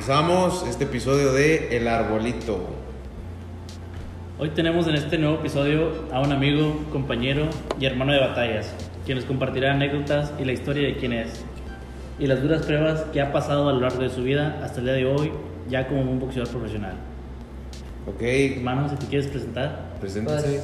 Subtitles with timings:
[0.00, 2.58] Empezamos este episodio de El Arbolito.
[4.38, 8.72] Hoy tenemos en este nuevo episodio a un amigo, compañero y hermano de batallas,
[9.04, 11.44] quien nos compartirá anécdotas y la historia de quién es,
[12.18, 14.86] y las duras pruebas que ha pasado a lo largo de su vida hasta el
[14.86, 15.32] día de hoy,
[15.68, 16.94] ya como un boxeador profesional.
[18.06, 19.90] Ok, Hermano, si te quieres presentar.
[20.00, 20.62] preséntense.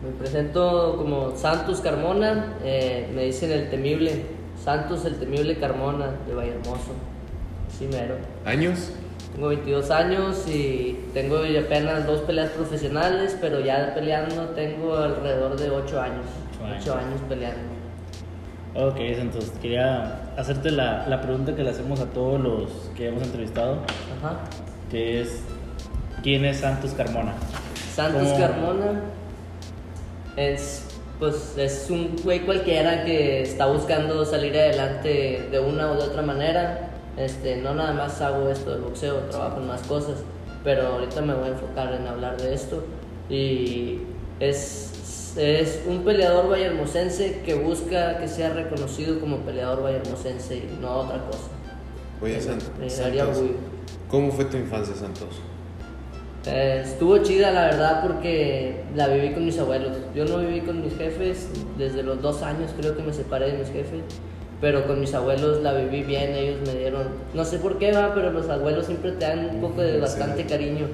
[0.00, 4.26] Pues, me presento como Santos Carmona, eh, me dicen el temible,
[4.62, 6.94] Santos el temible Carmona de Vallehermoso,
[7.80, 8.16] sí mero.
[8.44, 8.90] ¿Años?
[9.32, 15.70] Tengo 22 años y tengo apenas dos peleas profesionales, pero ya peleando tengo alrededor de
[15.70, 16.82] 8 años, Ocho años.
[16.82, 17.70] 8 años peleando.
[18.74, 23.22] Ok, entonces quería hacerte la, la pregunta que le hacemos a todos los que hemos
[23.22, 23.78] entrevistado,
[24.18, 24.40] Ajá.
[24.90, 25.42] que es,
[26.22, 27.32] ¿quién es Santos Carmona?
[27.94, 28.38] Santos ¿Cómo?
[28.38, 29.00] Carmona
[30.36, 30.86] es
[31.18, 36.22] pues es un güey cualquiera que está buscando salir adelante de una o de otra
[36.22, 36.89] manera.
[37.16, 40.16] Este, no nada más hago esto del boxeo, trabajo en más cosas,
[40.64, 42.82] pero ahorita me voy a enfocar en hablar de esto
[43.28, 44.00] y
[44.40, 50.90] es, es un peleador vallehermosense que busca que sea reconocido como peleador vallehermosense y no
[51.00, 51.48] otra cosa.
[52.22, 53.38] Oye, Sant- me Santos.
[54.08, 55.28] ¿Cómo fue tu infancia, Santos?
[56.46, 59.92] Eh, estuvo chida la verdad porque la viví con mis abuelos.
[60.14, 63.58] Yo no viví con mis jefes desde los dos años, creo que me separé de
[63.58, 64.00] mis jefes.
[64.60, 68.12] Pero con mis abuelos la viví bien, ellos me dieron, no sé por qué va,
[68.14, 70.00] pero los abuelos siempre te dan un poco de Sí.
[70.00, 70.86] bastante cariño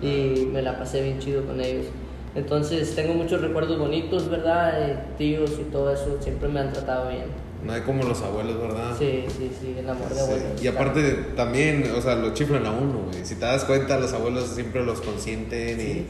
[0.00, 1.86] y me la pasé bien chido con ellos.
[2.34, 4.72] Entonces tengo muchos recuerdos bonitos, ¿verdad?
[4.78, 7.24] De tíos y todo eso, siempre me han tratado bien.
[7.66, 8.94] No hay como los abuelos, ¿verdad?
[8.98, 10.20] Sí, sí, sí, el amor de Sí.
[10.22, 10.62] abuelos.
[10.62, 13.22] Y aparte también, o sea, lo chiflan a uno, güey.
[13.26, 16.06] Si te das cuenta, los abuelos siempre los consienten y, Sí,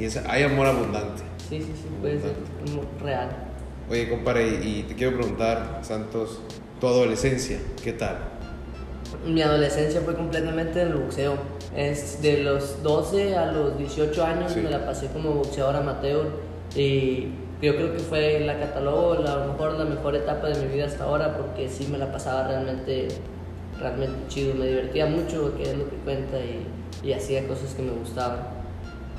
[0.00, 1.22] y es- hay amor abundante.
[1.48, 2.32] Sí, sí, sí, puede ser
[3.02, 3.28] real.
[3.88, 6.40] Oye, compadre, y te quiero preguntar, Santos,
[6.80, 8.16] tu adolescencia, ¿qué tal?
[9.24, 11.34] Mi adolescencia fue completamente en el boxeo.
[11.76, 14.60] Es de los 12 a los 18 años Sí.
[14.60, 16.26] me la pasé como boxeador amateur
[16.74, 17.28] y
[17.62, 20.74] yo creo que fue la catalogo la- a lo mejor la mejor etapa de mi
[20.74, 23.08] vida hasta ahora porque sí me la pasaba realmente
[23.78, 26.66] realmente chido, me divertía mucho, que es lo que cuenta y,
[27.06, 28.38] y hacía cosas que me gustaban.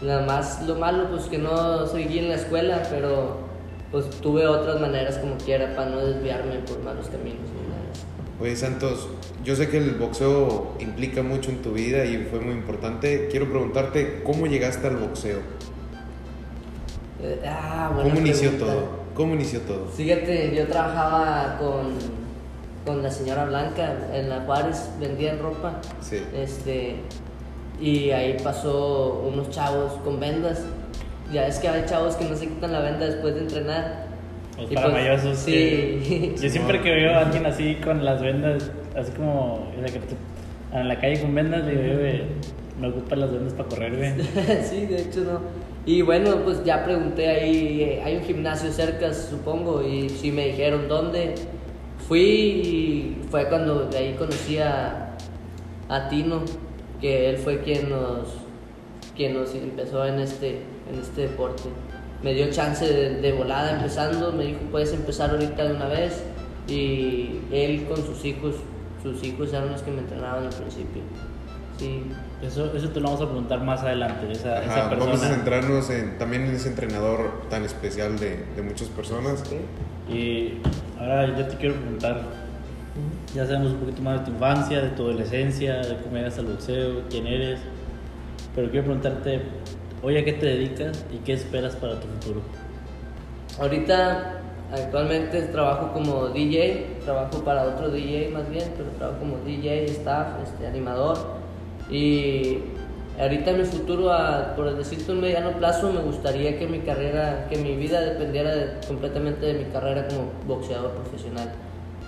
[0.02, 3.38] Nada más lo malo pues que no seguí en la escuela, pero
[3.92, 7.40] pues tuve otras maneras como quiera para no desviarme por malos caminos.
[8.40, 9.08] Oye, Santos,
[9.44, 13.30] yo sé que el boxeo implica mucho en tu vida y fue muy importante.
[13.32, 15.40] Quiero preguntarte, ¿cómo llegaste al boxeo?
[17.24, 18.74] Eh, ah, ¿Cómo inició pregunta.
[18.74, 18.90] todo?
[19.16, 19.88] ¿Cómo inició todo?
[19.88, 21.94] Fíjate, yo trabajaba con,
[22.86, 25.82] con la señora Blanca en la Juárez, vendían ropa.
[26.02, 26.22] Sí.
[26.36, 26.98] Este,
[27.82, 30.62] y ahí pasó unos chavos con vendas.
[31.32, 34.08] Ya es que hay chavos que no se quitan la venda después de entrenar.
[34.58, 36.44] Los paramayosos pues, que- sí.
[36.44, 40.00] Yo siempre que veo a alguien así con las vendas, así como o sea, que
[40.00, 42.22] te- en la calle con vendas, le digo, "Güey,
[42.80, 44.14] me ocupan las vendas para correr, güey.
[44.64, 45.42] sí, de hecho no.
[45.86, 50.48] Y bueno, pues ya pregunté ahí, eh, hay un gimnasio cerca, supongo, y sí me
[50.48, 51.36] dijeron dónde.
[52.08, 55.16] Fui y fue cuando de ahí conocí a,
[55.90, 56.42] a Tino,
[57.00, 58.28] que él fue quien nos,
[59.16, 60.60] quien nos empezó en este,
[60.92, 61.64] en este deporte.
[62.24, 66.24] Me dio chance de, de volada empezando, me dijo puedes empezar ahorita de una vez
[66.68, 68.56] y él con sus hijos,
[69.04, 71.02] sus hijos eran los que me entrenaban al principio.
[71.78, 72.02] Sí,
[72.42, 75.12] Eso, eso te lo vamos a preguntar más adelante, esa, esa Ajá, persona.
[75.12, 79.42] vamos a centrarnos en, también en ese entrenador tan especial de, de muchas personas.
[79.42, 80.12] ¿ok?
[80.12, 80.54] Y
[81.00, 82.24] ahora yo te quiero preguntar,
[83.36, 86.48] ya sabemos un poquito más de tu infancia, de tu adolescencia, de cómo llegaste al
[86.48, 87.60] boxeo, quién eres,
[88.56, 89.42] pero quiero preguntarte,
[90.04, 92.42] hoy a qué te dedicas y qué esperas para tu futuro.
[93.60, 94.34] Ahorita
[94.72, 100.28] actualmente trabajo como DJ, trabajo para otro DJ más bien, pero trabajo como DJ, staff,
[100.44, 101.18] este, animador.
[101.90, 102.60] Y
[103.20, 107.48] ahorita en mi futuro, a- por decirte un mediano plazo, me gustaría que mi carrera,
[107.50, 111.52] que mi vida dependiera de- completamente de mi carrera como boxeador profesional.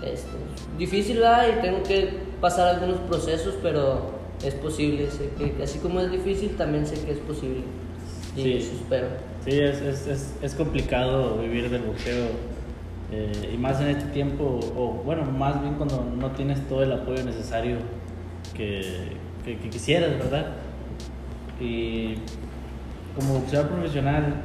[0.04, 0.30] Este,
[0.78, 1.48] difícil, ¿verdad?
[1.58, 2.10] Y tengo que
[2.40, 5.10] pasar algunos procesos, pero es posible.
[5.12, 7.62] Sé que así como es difícil, también sé que es posible.
[8.36, 8.54] Y Sí.
[8.54, 9.08] eso espero.
[9.44, 12.28] Sí, es, es, es, es complicado vivir del boxeo
[13.12, 16.92] eh, y más en este tiempo, o bueno, más bien cuando no tienes todo el
[16.92, 17.78] apoyo necesario
[18.54, 18.82] que,
[19.44, 20.48] que, que quisieras, ¿verdad?
[21.60, 22.16] Y
[23.16, 24.44] como boxeador profesional,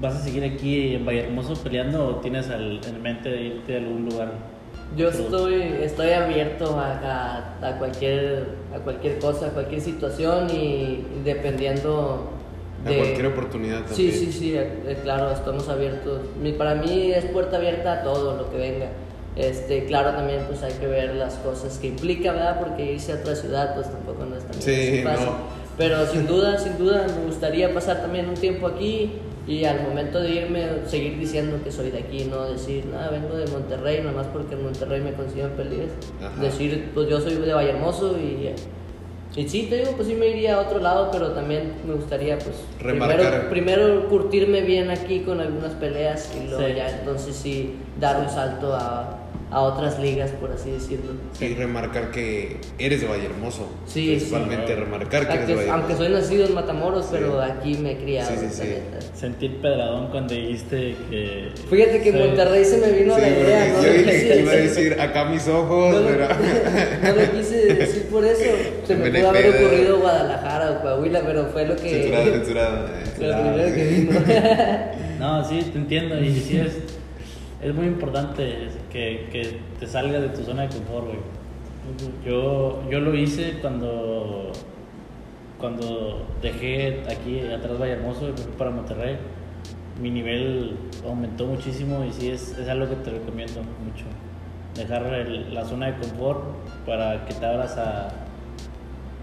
[0.00, 3.78] ¿vas a seguir aquí en Vallehermoso peleando o tienes al- en mente de irte a
[3.78, 4.32] algún lugar?
[4.94, 6.92] Yo estoy, estoy abierto a,
[7.62, 12.30] a- a cualquier, a cualquier cosa, a cualquier situación y dependiendo
[12.84, 14.12] A cualquier oportunidad Sí, también.
[14.12, 16.20] sí, sí, eh, eh, claro, estamos abiertos.
[16.56, 18.86] Para mí es puerta abierta a todo lo que venga.
[19.34, 22.58] Este, claro, también pues hay que ver las cosas que implica, ¿verdad?
[22.60, 25.26] Porque irse a otra ciudad pues tampoco no es tan Sí, fácil.
[25.26, 25.32] no.
[25.76, 29.12] Pero sin duda, sin duda me gustaría pasar también un tiempo aquí
[29.46, 33.36] y al momento de irme seguir diciendo que soy de aquí, no decir, nada, vengo
[33.36, 35.90] de Monterrey, nomás porque en Monterrey me consiguen peligros.
[36.40, 38.50] Decir, pues yo soy de Vallehermoso y,
[39.40, 42.38] y sí, te digo, pues sí me iría a otro lado, pero también me gustaría
[42.38, 43.48] pues Remarcar.
[43.50, 46.74] primero, primero curtirme bien aquí con algunas peleas y luego Sí.
[46.74, 51.12] ya entonces sí dar un salto a, a otras ligas, por así decirlo.
[51.40, 53.68] Y remarcar que eres de Vallehermoso.
[53.86, 54.74] Sí, Principalmente sí.
[54.74, 57.10] remarcar que eres de Aunque, aunque soy nacido en Matamoros, Sí.
[57.12, 58.28] pero aquí me he criado.
[58.30, 58.64] Sí, sí, la sí.
[58.68, 59.16] neta.
[59.16, 61.48] Sentir pedradón cuando dijiste que.
[61.70, 62.18] Fíjate que en.
[62.18, 65.00] Monterrey se me vino Sí, la idea, no yo dije que iba a decir.
[65.00, 66.28] acá mis ojos, No lo, pero...
[67.02, 68.42] no lo quise decir por eso.
[68.84, 71.88] Se me pudo haber ocurrido Guadalajara o Coahuila, pero fue lo que.
[71.90, 72.86] censurado, censurado.
[72.88, 73.02] eh.
[73.20, 74.10] lo primero que vino.
[75.18, 76.20] No, sí, te entiendo.
[76.20, 76.72] Y sí es,
[77.68, 81.18] es muy importante que, que te salgas de tu zona de confort, güey.
[82.24, 84.50] Yo, yo lo hice cuando,
[85.58, 87.78] cuando dejé aquí atrás
[88.22, 89.16] y me fui para Monterrey.
[90.00, 90.76] Mi nivel
[91.06, 94.04] aumentó muchísimo y sí es, es algo que te recomiendo mucho.
[94.74, 96.40] Dejar el- la zona de confort
[96.84, 98.08] para que te abras a,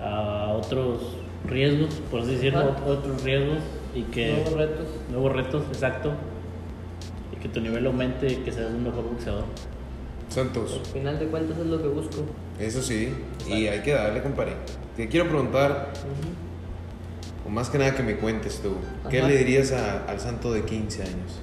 [0.01, 1.15] a otros
[1.47, 2.89] riesgos, por así decirlo, Ah.
[2.89, 3.59] otros riesgos
[3.93, 4.87] y que Nuevos retos.
[5.11, 6.11] nuevos retos, exacto,
[7.43, 9.43] que tu nivel aumente y que seas un mejor boxeador.
[10.29, 12.23] Santos, Al final de cuentas es lo que busco.
[12.59, 13.13] eso sí,
[13.47, 14.53] y hay que darle, compadre.
[14.95, 15.91] Te quiero preguntar,
[17.45, 18.71] o más que nada que me cuentes tú,
[19.09, 21.41] ¿qué le dirías a- al santo de 15 años?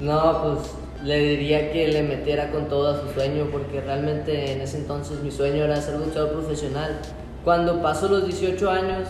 [0.00, 0.70] No, pues
[1.04, 5.20] le diría que le metiera con todo a su sueño, porque realmente en ese entonces
[5.22, 7.00] mi sueño era ser boxeador profesional.
[7.44, 9.08] Cuando paso los 18 años,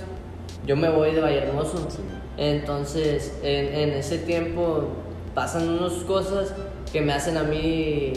[0.66, 1.78] yo me voy de Vallehermoso.
[1.90, 1.98] Sí.
[2.38, 4.88] Entonces, en, en ese tiempo
[5.36, 6.54] pasan unas cosas
[6.90, 8.14] que me hacen a mí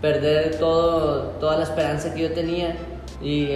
[0.00, 2.76] perder todo, toda la esperanza que yo tenía
[3.20, 3.48] y,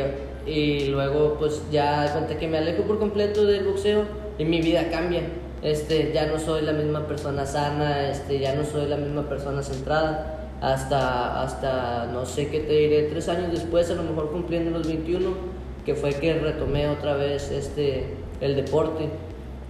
[0.45, 4.03] y luego pues ya conté que me alejo por completo del boxeo
[4.39, 5.23] y mi vida cambia.
[5.63, 9.63] Este, ya no soy la misma persona sana, este, ya no soy la misma persona
[9.63, 10.49] centrada.
[10.61, 14.87] Hasta, hasta, no sé qué te diré, tres años después, a lo mejor cumpliendo los
[14.87, 15.31] 21,
[15.87, 19.09] que fue que retomé otra vez este, el deporte.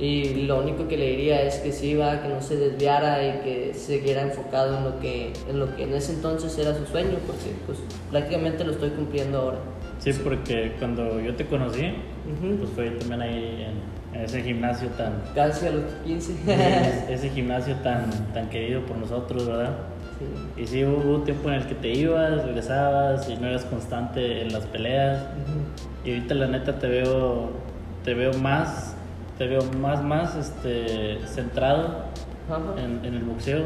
[0.00, 3.40] Y lo único que le diría es que sí va, que no se desviara y
[3.42, 7.18] que siguiera enfocado en lo que en lo que en ese entonces era su sueño,
[7.26, 7.78] porque pues
[8.10, 9.58] prácticamente lo estoy cumpliendo ahora.
[9.98, 12.56] Sí, porque cuando yo te conocí, Ujú.
[12.56, 13.66] pues fue también ahí
[14.14, 15.12] en, en ese gimnasio tan...
[15.34, 16.32] Casi a los 15.
[17.10, 19.76] ese gimnasio tan, tan querido por nosotros, ¿verdad?
[20.18, 20.62] Sí.
[20.62, 24.40] Y sí, hubo un tiempo en el que te ibas, regresabas y no eras constante
[24.40, 25.20] en las peleas.
[25.22, 26.08] Ujú.
[26.08, 27.50] Y ahorita la neta te veo,
[28.02, 28.96] te veo más,
[29.40, 32.04] te veo más, más este, centrado
[32.76, 33.64] en, en el boxeo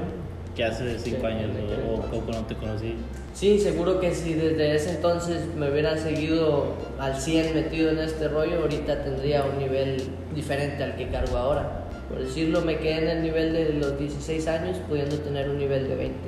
[0.55, 1.51] que hace cinco Sí, años
[1.89, 2.95] o, o cuando te conocí.
[3.35, 8.29] Sí, seguro que si desde ese entonces me hubiera seguido al 100 metido en este
[8.29, 10.01] rollo, ahorita tendría un nivel
[10.33, 11.87] diferente al que cargo ahora.
[12.09, 15.89] Por decirlo, me quedé en el nivel de los 16 años, pudiendo tener un nivel
[15.89, 16.19] de 20.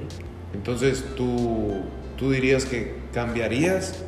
[0.55, 1.83] Entonces, ¿tú,
[2.17, 4.03] tú dirías que cambiarías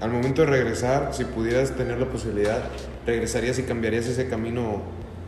[0.00, 2.62] al momento de regresar, si pudieras tener la posibilidad,
[3.12, 4.82] regresarías y cambiarías ese camino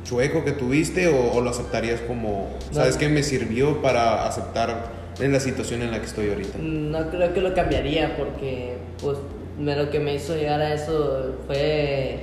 [0.04, 2.74] chueco que tuviste o, o lo aceptarías como, No.
[2.74, 3.08] ¿sabes qué?
[3.08, 6.58] Me sirvió para aceptar en la situación en la que estoy ahorita.
[6.58, 9.18] No creo que lo cambiaría porque pues
[9.58, 12.20] lo que me hizo llegar a eso fue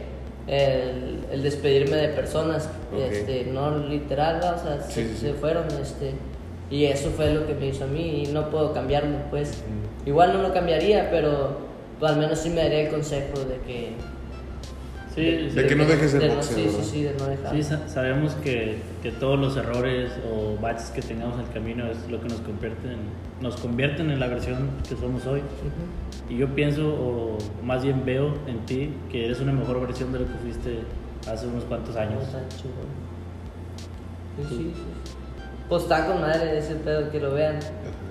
[0.48, 3.00] el, el despedirme de personas, Ok.
[3.12, 5.26] este, no literal, o sea, se, Sí, sí, sí.
[5.28, 6.14] se fueron, este,
[6.72, 9.50] y eso fue lo que me hizo a mí y no puedo cambiarlo, pues.
[10.04, 10.08] Mm.
[10.10, 11.58] Igual no lo cambiaría, pero
[12.00, 13.92] pues, al menos sí me daría el consejo de que...
[15.18, 16.84] Sí, sí, De que no dejes el de no- boxeo, Sí, sí, ¿verdad?
[16.92, 17.56] sí, de no dejar.
[17.56, 21.88] Sí, sa- sabemos que, que todos los errores o baches que tengamos en el camino
[21.88, 22.98] es lo que nos convierten,
[23.42, 25.40] nos convierten en la versión que somos hoy.
[25.40, 26.34] Ujú.
[26.34, 30.20] Y yo pienso, o más bien veo en ti, que eres una mejor versión de
[30.20, 30.80] lo que fuiste
[31.28, 32.24] hace unos cuantos años.
[34.38, 34.74] Sí, sí, sí.
[35.68, 37.58] Pues está con madre ese pedo que lo vean.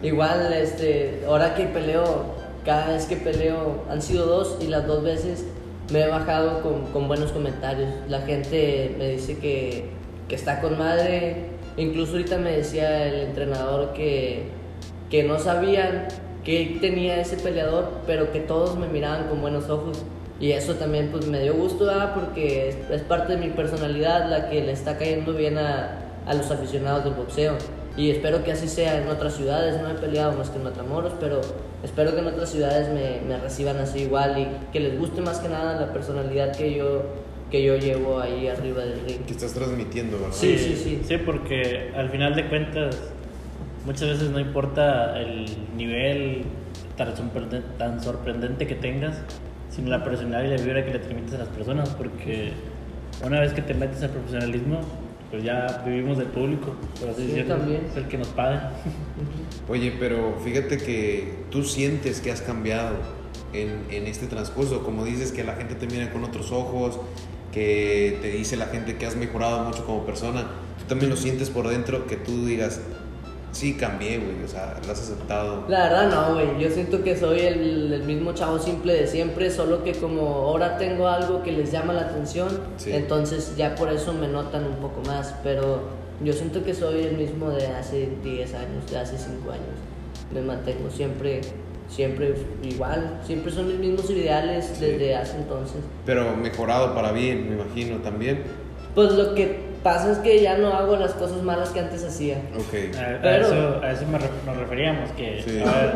[0.02, 2.34] Igual, este, ahora que peleo,
[2.64, 5.46] cada vez que peleo, han sido dos y las dos veces
[5.92, 7.88] me he bajado con, con buenos comentarios.
[8.08, 9.90] La gente me dice que,
[10.28, 11.50] que está con madre.
[11.76, 14.48] Incluso ahorita me decía el entrenador que,
[15.10, 16.08] que no sabían
[16.44, 20.04] que tenía ese peleador, pero que todos me miraban con buenos ojos.
[20.38, 22.14] Y eso también pues me dio gusto, ¿verdad?
[22.14, 26.50] porque es, parte de mi personalidad la que le está cayendo bien a, a los
[26.50, 27.54] aficionados del boxeo.
[27.96, 29.80] Y espero que así sea en otras ciudades.
[29.80, 31.40] No he peleado más que en Matamoros, pero
[31.82, 35.38] espero que en otras ciudades me, me reciban así igual y que les guste más
[35.38, 37.02] que nada la personalidad que yo,
[37.50, 39.24] que yo llevo ahí arriba del ring.
[39.26, 40.34] Que estás transmitiendo, ¿verdad?
[40.34, 41.00] Sí, sí, sí.
[41.04, 42.96] Sí, porque al final de cuentas,
[43.84, 46.44] muchas veces no importa el nivel
[46.96, 49.20] tan sorprendente, tan sorprendente que tengas,
[49.70, 52.52] sino la personalidad y la vibra que le transmites a las personas, porque
[53.24, 54.80] una vez que te metes al profesionalismo,
[55.30, 57.86] pues ya vivimos del público, por así Sí, decirlo, también.
[57.90, 58.72] es el que nos paga.
[59.68, 62.96] Oye, pero fíjate que tú sientes que has cambiado
[63.52, 66.98] en, en este transcurso, como dices que la gente te mira con otros ojos,
[67.52, 70.42] que te dice la gente que has mejorado mucho como persona,
[70.78, 72.80] tú también lo sientes por dentro, que tú digas,
[73.56, 75.64] sí, cambié, güey, o sea, lo has aceptado.
[75.68, 76.58] La verdad no, güey.
[76.62, 80.76] Yo siento que soy el, el mismo chavo simple de siempre, solo que como ahora
[80.78, 82.92] tengo algo que les llama la atención, Sí.
[82.92, 85.34] entonces ya por eso me notan un poco más.
[85.42, 85.80] Pero
[86.22, 89.64] yo siento que soy el mismo de hace 10 años, de hace 5 años.
[90.32, 91.40] Me mantengo siempre,
[91.88, 93.20] siempre igual.
[93.24, 94.84] Siempre son mis mismos ideales Sí.
[94.84, 95.76] desde hace entonces.
[96.04, 98.42] Pero mejorado para bien, me imagino, también.
[98.94, 102.38] Pues lo que pasa es que ya no hago las cosas malas que antes hacía.
[102.56, 102.96] Ok.
[102.98, 105.60] A, a Pero- eso, a eso me re- nos referíamos, que Sí.
[105.60, 105.92] a ver,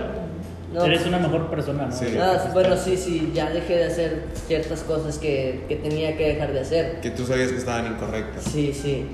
[0.73, 0.85] No.
[0.85, 1.93] eres una mejor persona, ¿no?
[1.93, 2.17] Sí.
[2.21, 6.53] Ah, bueno, sí, sí, ya dejé de hacer ciertas cosas que, que tenía que dejar
[6.53, 7.01] de hacer.
[7.01, 8.45] Que tú sabías que estaban incorrectas.
[8.45, 9.07] Sí, sí.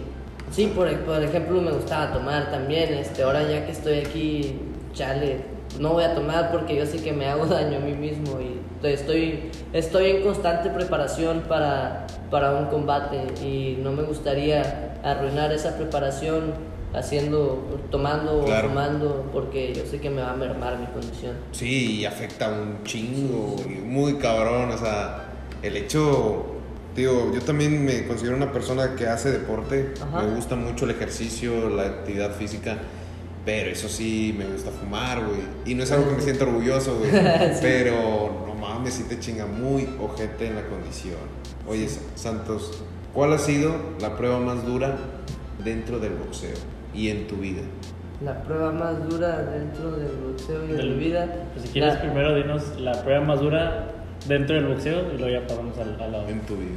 [0.52, 2.92] Sí, por, por ejemplo, me gustaba tomar también.
[2.92, 4.60] Este, ahora ya que estoy aquí,
[4.92, 5.38] chale,
[5.80, 8.60] no voy a tomar porque yo sé que me hago daño a mí mismo y
[8.86, 15.76] estoy, estoy en constante preparación para, para un combate y no me gustaría arruinar esa
[15.76, 16.54] preparación
[16.94, 18.66] haciendo, tomando Claro.
[18.66, 21.34] o fumando porque yo sé que me va a mermar mi condición.
[21.52, 25.24] Sí, y afecta un chingo, güey, muy cabrón, o sea,
[25.62, 26.46] el hecho,
[26.94, 30.22] digo, yo también me considero una persona que hace deporte, Ajá.
[30.22, 32.78] me gusta mucho el ejercicio, la actividad física,
[33.46, 36.98] pero eso sí, me gusta fumar, güey, y no es algo que me siento orgulloso,
[36.98, 37.10] güey,
[37.62, 41.16] pero no mames, sí te chinga muy ojete en la condición.
[41.66, 42.82] Oye, Santos,
[43.14, 44.96] ¿cuál ha sido la prueba más dura
[45.64, 46.54] dentro del boxeo
[46.92, 47.62] y en tu vida?
[48.24, 51.48] La prueba más dura dentro del boxeo y de Del- mi vida.
[51.52, 53.88] Pues si quieres, la- primero dinos la prueba más dura
[54.26, 56.74] dentro del boxeo y luego ya pasamos al, a la En tu vida.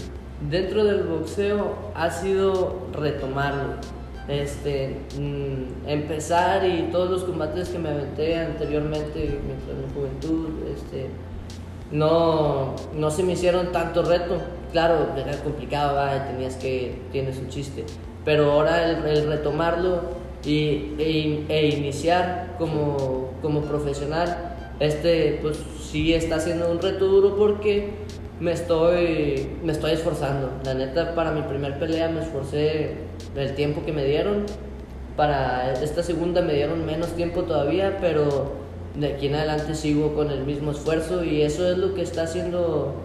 [0.49, 3.75] Dentro del boxeo ha sido retomarlo.
[4.29, 11.07] Este, mm, empezar y todos los combates que me aventé anteriormente mientras mi juventud, este,
[11.91, 14.37] no, no se me hicieron tanto reto.
[14.71, 16.27] Claro, era complicado, ¿va?
[16.27, 17.85] tenías que, tienes un chiste.
[18.23, 20.01] Pero ahora el, el retomarlo
[20.45, 27.35] y, e, e iniciar como, como profesional, este, pues sí está siendo un reto duro
[27.35, 27.89] porque
[28.39, 30.51] me estoy, me estoy esforzando.
[30.63, 33.08] La neta, para mi primer pelea me esforcé
[33.41, 34.45] el tiempo que me dieron.
[35.15, 38.53] Para esta segunda me dieron menos tiempo todavía, pero
[38.95, 42.23] de aquí en adelante sigo con el mismo esfuerzo y eso es lo que está
[42.23, 42.95] haciendo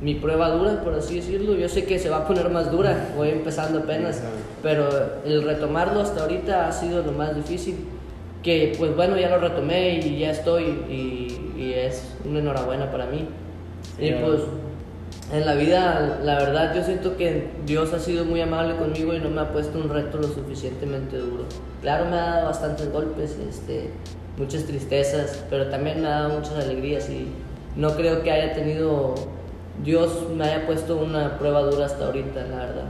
[0.00, 1.54] mi prueba dura, por así decirlo.
[1.54, 4.22] Yo sé que se va a poner más dura, voy empezando apenas,
[4.62, 4.88] pero
[5.24, 7.76] el retomarlo hasta ahorita ha sido lo más difícil.
[8.42, 13.06] Que pues bueno, ya lo retomé y ya estoy y, y es una enhorabuena para
[13.06, 13.26] mí.
[13.98, 14.42] Sí, y pues
[15.32, 19.20] en la vida, la verdad, yo siento que Dios ha sido muy amable conmigo y
[19.20, 21.44] no me ha puesto un reto lo suficientemente duro.
[21.82, 23.90] Claro, me ha dado bastantes golpes, este,
[24.38, 27.28] muchas tristezas, pero también me ha dado muchas alegrías y
[27.76, 29.14] no creo que haya tenido,
[29.84, 32.88] Dios me haya puesto una prueba dura hasta ahorita, la verdad.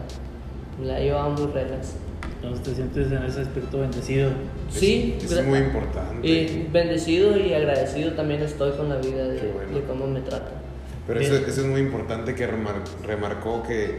[0.78, 1.94] Me la he llevado muy relax.
[2.36, 4.30] Entonces te sientes en ese aspecto bendecido.
[4.70, 6.26] Sí, Es, muy importante.
[6.26, 9.74] Y bendecido y agradecido también estoy con la vida de, bueno.
[9.76, 10.57] de cómo me trata.
[11.08, 13.98] Pero eso, eso es muy importante que remar- remarcó que,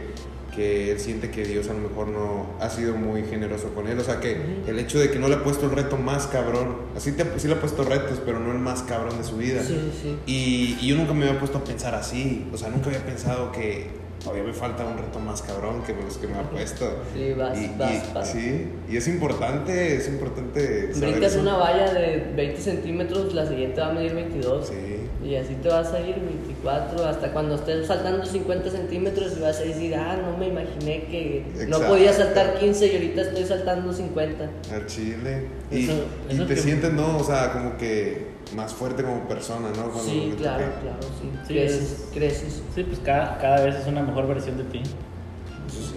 [0.54, 3.98] que él siente que Dios a lo mejor no ha sido muy generoso con él.
[3.98, 4.36] O sea, que
[4.66, 7.48] el hecho de que no le ha puesto el reto más cabrón, así te, sí
[7.48, 9.62] le ha puesto retos, pero no el más cabrón de su vida.
[9.62, 10.16] Sí, sí.
[10.26, 12.48] Y, y yo nunca me había puesto a pensar así.
[12.52, 16.18] O sea, nunca había pensado que todavía me falta un reto más cabrón que los
[16.18, 16.84] que me ha puesto.
[17.14, 18.30] Sí, vas, y, vas, y- vas.
[18.30, 23.88] sí, y es importante, es importante Brincas una valla de 20 centímetros, la siguiente va
[23.88, 24.68] a medir 22.
[24.68, 24.74] Sí.
[25.22, 29.60] Y así te vas a ir 24, hasta cuando estés saltando 50 centímetros y vas
[29.60, 33.92] a decir, ah, no me imaginé que no podía saltar 15 y ahorita estoy saltando
[33.92, 34.48] 50.
[34.72, 35.46] Al chile.
[35.70, 37.18] Y, Eso- y eso te que- sientes, ¿no?
[37.18, 39.90] O sea, como que más fuerte como persona, ¿no?
[39.90, 41.30] Cuando Sí, claro, claro, sí.
[41.46, 42.62] Sí, creces, es- creces.
[42.74, 44.80] Sí, pues cada, cada vez es una mejor versión de ti.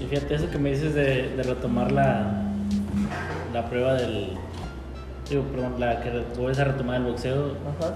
[0.02, 2.44] Y fíjate, eso que me dices de, de retomar la,
[3.54, 4.32] la prueba del.
[5.30, 7.54] Digo, perdón, la que vuelves a retomar el boxeo.
[7.80, 7.96] Ajá.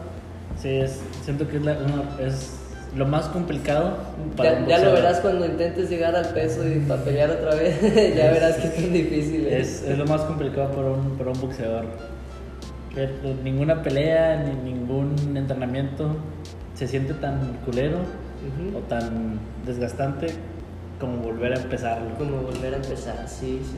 [0.61, 2.53] Sí, es, siento que es, la- una- es
[2.95, 3.97] lo más complicado.
[4.35, 7.55] para Ya, un ya lo verás cuando intentes llegar al peso y para pelear otra
[7.55, 7.79] vez.
[8.15, 9.45] ya verás que es tan difícil.
[9.47, 9.59] ¿eh?
[9.61, 11.85] Es, es lo más complicado para un, para un boxeador.
[12.95, 13.09] Eh,
[13.43, 16.15] ninguna pelea ni ningún entrenamiento
[16.73, 18.77] se siente tan culero Ujú.
[18.77, 20.27] o tan desgastante
[20.99, 22.15] como volver a empezarlo.
[22.17, 23.77] Como volver a empezar, sí, sí,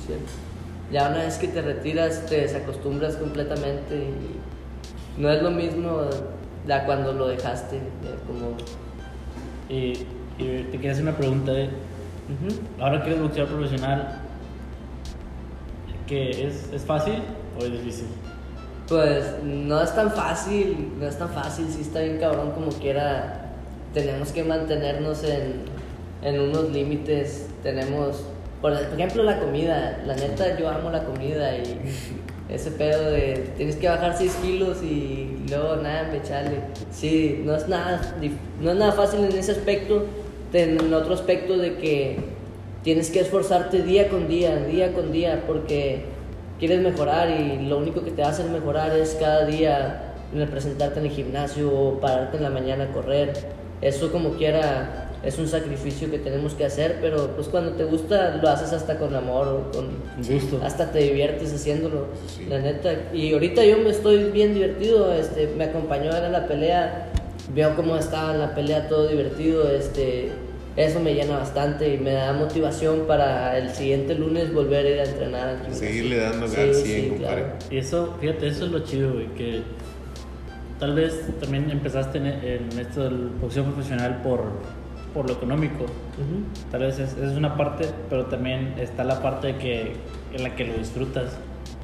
[0.00, 0.24] sí, cierto.
[0.92, 4.38] ya una vez que te retiras te desacostumbras completamente y
[5.18, 6.02] no es lo mismo
[6.66, 7.80] ya cuando lo dejaste,
[8.26, 8.56] como...
[9.68, 10.06] Y,
[10.38, 11.52] y te quería hacer una pregunta.
[12.80, 14.20] Ahora que eres boxeador profesional,
[16.06, 17.22] ¿qué es, ¿es fácil
[17.58, 18.06] o es difícil?
[18.86, 23.50] Pues no es tan fácil, no es tan fácil, sí está bien cabrón como quiera.
[23.92, 25.64] Tenemos que mantenernos en,
[26.22, 28.24] en unos límites, tenemos,
[28.62, 30.02] por ejemplo, la comida.
[30.06, 31.80] La neta, yo amo la comida y
[32.48, 36.60] ese pedo de tienes que bajar 6 kilos y luego nada, me chale.
[36.90, 38.16] Sí, no es nada,
[38.60, 40.06] no es nada fácil en ese aspecto,
[40.52, 42.18] en otro aspecto de que
[42.82, 46.04] tienes que esforzarte día con día, día con día, porque
[46.58, 50.14] quieres mejorar y lo único que te hacer mejorar es cada día
[50.50, 53.32] presentarte en el gimnasio o pararte en la mañana a correr.
[53.80, 58.36] Eso como quiera es un sacrificio que tenemos que hacer, pero pues cuando te gusta
[58.40, 60.60] lo haces hasta con amor o con gusto.
[60.62, 62.46] hasta te diviertes haciéndolo, Sí.
[62.48, 62.92] la neta.
[63.12, 67.08] Y ahorita yo me estoy bien divertido, este, me acompañó a la pelea,
[67.54, 70.30] veo cómo estaba en la pelea todo divertido, este,
[70.76, 75.00] eso me llena bastante y me da motivación para el siguiente lunes volver a ir
[75.00, 75.48] a entrenar.
[75.66, 75.74] al.
[75.74, 77.34] Seguirle dando Sí, al sí, 100, compadre.
[77.42, 77.56] claro.
[77.70, 79.62] Y eso, fíjate, eso es lo chido, güey, que
[80.78, 84.44] tal vez también empezaste en, en esto del boxeo profesional por,
[85.18, 85.82] por lo económico.
[85.82, 86.70] Ujú.
[86.70, 89.94] Tal vez es, es una parte, pero también está la parte que,
[90.32, 91.36] en la que lo disfrutas,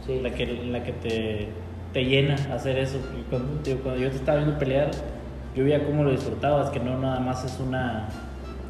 [0.07, 0.21] Sí.
[0.23, 1.49] la que, en la que te,
[1.93, 2.99] te llena hacer eso.
[3.29, 4.93] Cuando, digo, cuando yo te estaba viendo pelear,
[5.57, 8.09] yo veía cómo lo disfrutabas, que no nada más es una,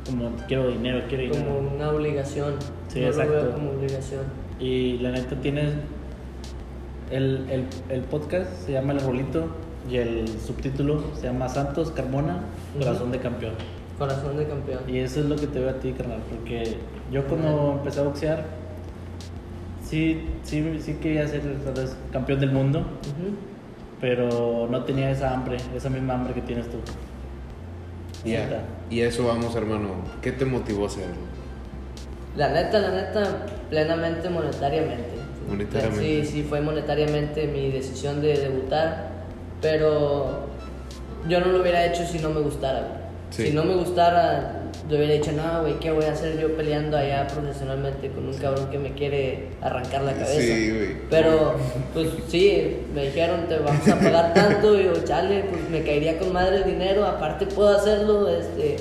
[0.06, 1.44] como quiero dinero, quiero dinero.
[1.56, 2.54] Como una obligación.
[2.88, 3.52] Sí, No lo veo exacto.
[3.54, 4.22] como obligación.
[4.58, 5.72] Y la neta tienes
[7.10, 9.46] el, el, el podcast se llama El Rolito
[9.90, 12.38] y el subtítulo se llama Santos Carmona,
[12.78, 13.52] Corazón de Campeón.
[13.98, 14.80] Corazón de campeón.
[14.88, 16.76] Y eso es lo que te veo a ti, carnal, porque
[17.12, 18.44] yo cuando empecé a boxear,
[19.84, 21.42] sí, sí, sí quería ser
[22.12, 22.84] campeón del mundo,
[24.00, 26.78] pero no tenía esa hambre, esa misma hambre que tienes tú.
[28.24, 28.62] Neta.
[28.90, 29.90] Y a eso vamos, hermano.
[30.22, 31.14] ¿Qué te motivó a hacerlo?
[32.36, 35.14] La neta, la neta, plenamente monetariamente.
[35.48, 36.24] Monetariamente.
[36.24, 39.10] Sí, sí, fue monetariamente mi decisión de debutar,
[39.60, 40.48] pero
[41.28, 43.03] yo no lo hubiera hecho si no me gustara.
[43.34, 43.48] Sí.
[43.48, 46.96] Si no me gustara, yo hubiera dicho, no, güey, ¿qué voy a hacer yo peleando
[46.96, 50.40] allá profesionalmente con un cabrón que me quiere arrancar la cabeza?
[50.40, 50.96] Sí, güey.
[51.10, 51.54] Pero,
[51.92, 56.16] pues sí, me dijeron, te vamos a pagar tanto, y yo, chale, pues me caería
[56.18, 58.76] con madre el dinero, aparte puedo hacerlo, este,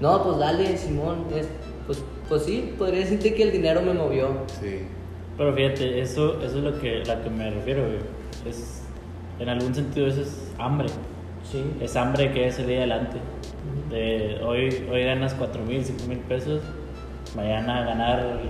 [0.00, 1.46] no, pues dale, Simón, es-
[1.86, 4.28] pues, pues sí, podría decirte que el dinero me movió.
[4.60, 4.80] Sí.
[5.36, 7.98] Pero fíjate, eso, eso es lo que, la que me refiero, güey.
[8.50, 8.82] Es,
[9.38, 10.88] en algún sentido eso es hambre.
[11.50, 11.62] Sí.
[11.80, 13.18] Es hambre que es salir adelante.
[13.90, 16.62] De, hoy, hoy ganas 4 mil, 5 mil pesos,
[17.36, 18.40] mañana ganar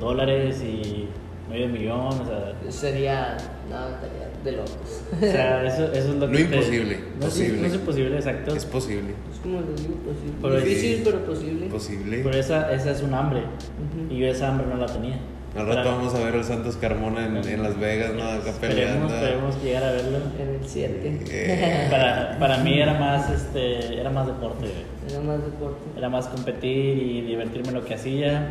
[0.00, 1.08] dólares y
[1.50, 3.36] medio millón, o sea, Sería,
[3.70, 5.02] no, estaría de locos.
[5.12, 6.44] o sea, eso, eso es lo No que...
[6.44, 7.60] te- imposible, no, es- posible.
[7.60, 8.54] no es imposible, exacto.
[8.56, 9.14] Es posible.
[9.32, 10.32] Es como les digo, posible.
[10.42, 11.02] Pero Difícil, sí.
[11.04, 11.66] pero posible.
[11.66, 12.20] Posible.
[12.24, 13.40] Pero esa, esa es un hambre.
[13.40, 14.12] Ujú.
[14.14, 15.18] Y yo esa hambre no la tenía.
[15.56, 18.24] Al rato vamos a ver al Santos Carmona en, en Las Vegas, ¿no?
[18.24, 19.12] Acá peleando.
[19.12, 20.18] esperemos llegar a verlo.
[20.38, 21.20] En el 7.
[21.30, 24.66] Eh, Para, para mí era más, este, era más deporte.
[25.08, 25.80] Era más deporte.
[25.96, 28.48] Era más competir y divertirme en lo que hacía,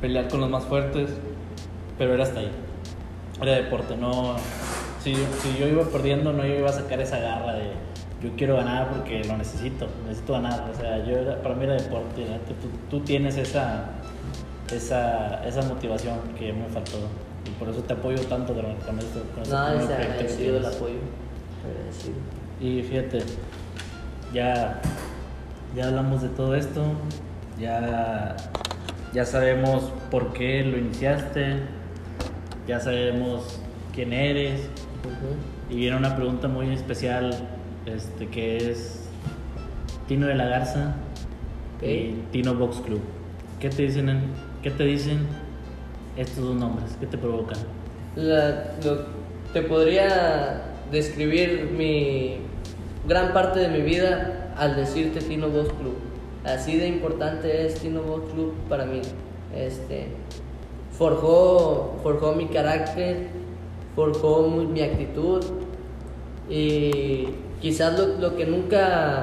[0.00, 1.10] pelear con los más fuertes,
[1.98, 2.50] pero era hasta ahí.
[3.42, 4.36] Era deporte, no.
[5.02, 7.70] Si, si yo iba perdiendo, no yo iba a sacar esa garra de
[8.22, 10.70] yo quiero ganar porque lo necesito, necesito ganar.
[10.72, 12.24] O sea, yo era, para mí era deporte.
[12.60, 13.90] Tú, tú tienes esa,
[14.72, 16.98] esa, esa motivación que me faltó
[17.46, 19.22] y por eso te apoyo tanto con, con esto.
[19.34, 20.76] Con este No, nuevo es agradecido el tienes.
[20.76, 20.98] apoyo.
[21.64, 22.14] Agradecido.
[22.60, 23.18] Y fíjate,
[24.32, 24.80] ya,
[25.74, 26.82] ya hablamos de todo esto,
[27.60, 28.36] ya,
[29.12, 31.60] ya sabemos por qué lo iniciaste,
[32.66, 33.60] ya sabemos
[33.94, 34.68] quién eres,
[35.70, 37.30] y viene una pregunta muy especial,
[37.86, 39.04] este, que es
[40.08, 40.94] Tino de la Garza
[41.82, 43.00] y Tino Box Club.
[43.60, 45.26] ¿Qué te dicen, en- qué te dicen
[46.16, 46.96] estos dos nombres?
[46.98, 47.58] ¿Qué te provocan?
[49.52, 52.38] Te podría describir mi
[53.06, 55.96] gran parte de mi vida al decirte Tino Box Club.
[56.44, 59.02] Así de importante es Tino Box Club para mí.
[59.54, 60.08] Este,
[60.92, 63.28] forjó, forjó mi carácter,
[63.94, 65.44] forjó mi actitud
[66.48, 67.28] y
[67.60, 69.22] quizás lo, lo que nunca,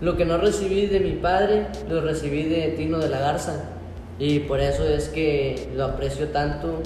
[0.00, 3.79] lo que no recibí de mi padre, lo recibí de Tino de la Garza
[4.20, 6.80] y por eso es que lo aprecio tanto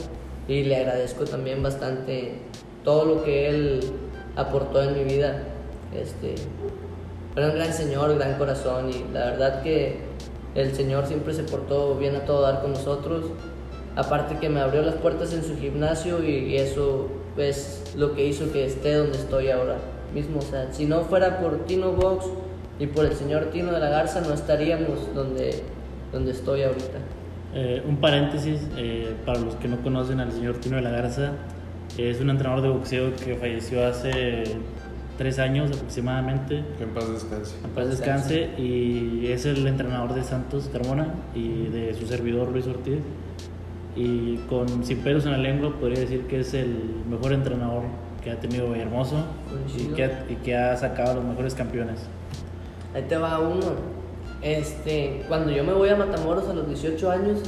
[0.49, 2.39] y le agradezco también bastante
[2.83, 3.81] todo lo que él
[4.37, 5.43] aportó en mi vida.
[5.95, 6.37] Este,
[7.37, 9.99] era un gran señor, gran corazón y la verdad que
[10.55, 13.27] el Señor siempre se portó bien a todo dar con nosotros
[13.97, 18.53] Aparte que me abrió las puertas en su gimnasio y eso es lo que hizo
[18.53, 19.77] que esté donde estoy ahora
[20.13, 20.41] mismo.
[20.41, 22.27] O sea, si no fuera por Tino Box
[22.81, 25.63] y por el señor Tino de la Garza, no estaríamos donde,
[26.13, 26.99] donde estoy ahorita.
[27.55, 31.33] Eh, un paréntesis, eh, para los que no conocen al señor Tino de la Garza,
[31.97, 34.45] es un entrenador de boxeo que falleció hace
[35.17, 36.65] tres años aproximadamente.
[36.77, 37.55] Que en paz descanse.
[37.63, 42.67] En paz descanse y es el entrenador de Santos Carmona y de su servidor Luis
[42.67, 42.99] Ortiz.
[43.95, 46.75] Y con sin pelos en la lengua podría decir que es el
[47.09, 47.85] mejor entrenador
[48.25, 49.25] que ha tenido Villahermoso
[49.79, 52.01] y que, ha, y que ha sacado a los mejores campeones.
[52.93, 54.04] Ahí te va uno.
[54.45, 57.39] Este, cuando yo me voy a Matamoros a los 18 años,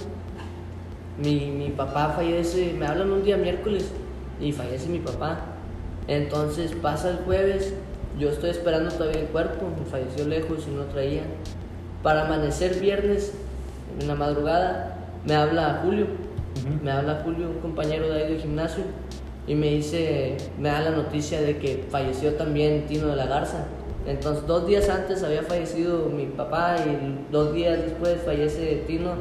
[1.23, 3.91] mi, mi papá fallece, me hablan un día miércoles
[4.41, 5.41] y fallece mi papá.
[6.09, 7.75] Entonces pasa el jueves,
[8.19, 11.25] yo estoy esperando todavía el cuerpo, me falleció lejos y no traía.
[12.03, 13.35] Para amanecer viernes,
[14.01, 16.07] en la madrugada, me habla Julio,
[16.83, 18.85] me habla Julio, un compañero de ahí del gimnasio,
[19.47, 23.67] y me dice, me da la noticia de que falleció también Tino de la Garza.
[24.07, 29.15] Entonces, dos días antes había fallecido mi papá y dos días después fallece Tino.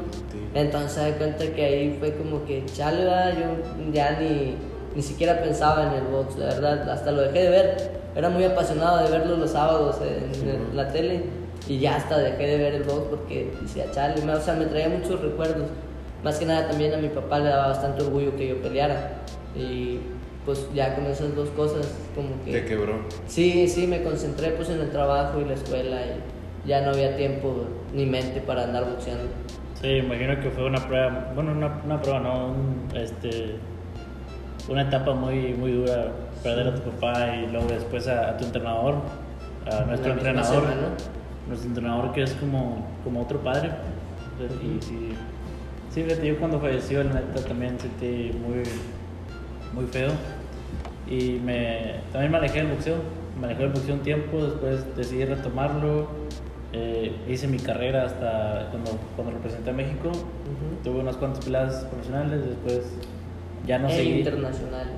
[0.54, 3.34] Entonces, se da cuenta que ahí fue como que, chale, ¿verdad?
[3.36, 4.54] yo ya ni,
[4.94, 7.90] ni siquiera pensaba en el box, la verdad, hasta lo dejé de ver.
[8.14, 11.24] Era muy apasionado de verlo los sábados en, Sí, la tele
[11.68, 14.88] y ya hasta dejé de ver el box porque decía, chale, o sea, me traía
[14.88, 15.68] muchos recuerdos.
[16.22, 19.18] Más que nada también a mi papá le daba bastante orgullo que yo peleara.
[19.54, 20.00] Y
[20.46, 22.52] pues ya con esas dos cosas como que...
[22.52, 23.00] Te quebró.
[23.26, 27.16] Sí, sí, me concentré pues en el trabajo y la escuela y ya no había
[27.16, 29.24] tiempo ni mente para andar boxeando.
[29.82, 32.46] Sí, imagino que fue una prueba, bueno, una, una prueba, ¿no?
[32.46, 33.56] Un, este,
[34.68, 38.44] una etapa muy, muy dura, perder a tu papá y luego después a, a tu
[38.46, 38.94] entrenador,
[39.70, 40.88] a nuestro La entrenador, semana.
[41.48, 43.70] nuestro entrenador que es como, como otro padre.
[44.62, 45.12] Y sí,
[45.90, 48.62] sí, fíjate, yo cuando falleció, la neta también sentí muy,
[49.74, 50.10] muy feo.
[51.08, 52.96] Y me, también me alejé del boxeo,
[53.40, 56.08] me alejé del boxeo un tiempo, después decidí retomarlo.
[56.72, 60.10] eh, hice mi carrera hasta cuando, cuando representé a México.
[60.84, 62.80] Tuve unas cuantas peladas profesionales, después
[63.66, 64.18] ya no e seguí.
[64.18, 64.92] internacionales.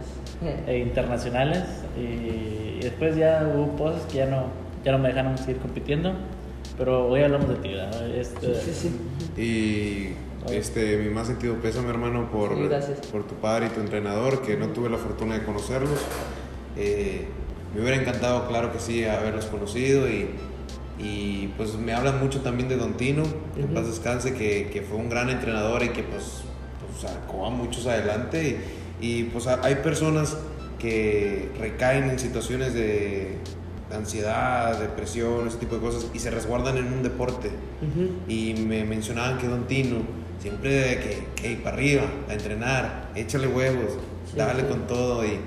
[0.67, 1.65] e internacionales.
[1.97, 4.45] Y, y después ya hubo cosas que ya no,
[4.85, 6.13] ya no me dejaron seguir compitiendo.
[6.77, 8.09] Pero hoy hablamos de ti, ¿verdad?
[8.11, 9.41] Este, Sí, sí.
[9.41, 10.15] Y
[10.51, 14.57] este, mi más sentido pésame, hermano, por, Sí, por tu padre y tu entrenador, que
[14.57, 15.99] no tuve la fortuna de conocerlos.
[16.77, 17.27] Eh,
[17.75, 20.31] me hubiera encantado, claro que sí, haberlos conocido y,
[20.99, 23.25] y pues me hablan mucho también de Don Tino,
[23.55, 23.75] que en Ujú.
[23.75, 26.43] paz descanse, que, que fue un gran entrenador y que pues,
[26.81, 28.59] pues sacó a muchos adelante.
[29.01, 30.37] Y, y, pues ha- hay personas
[30.79, 33.37] que recaen en situaciones de
[33.93, 37.49] ansiedad, depresión, ese tipo de cosas y se resguardan en un deporte.
[37.49, 38.11] Ujú.
[38.29, 39.97] Y me mencionaban que Don Tino,
[40.41, 43.93] siempre de que, que para arriba, a entrenar, échale huevos,
[44.31, 44.69] Sí, dale sí.
[44.69, 45.41] con todo y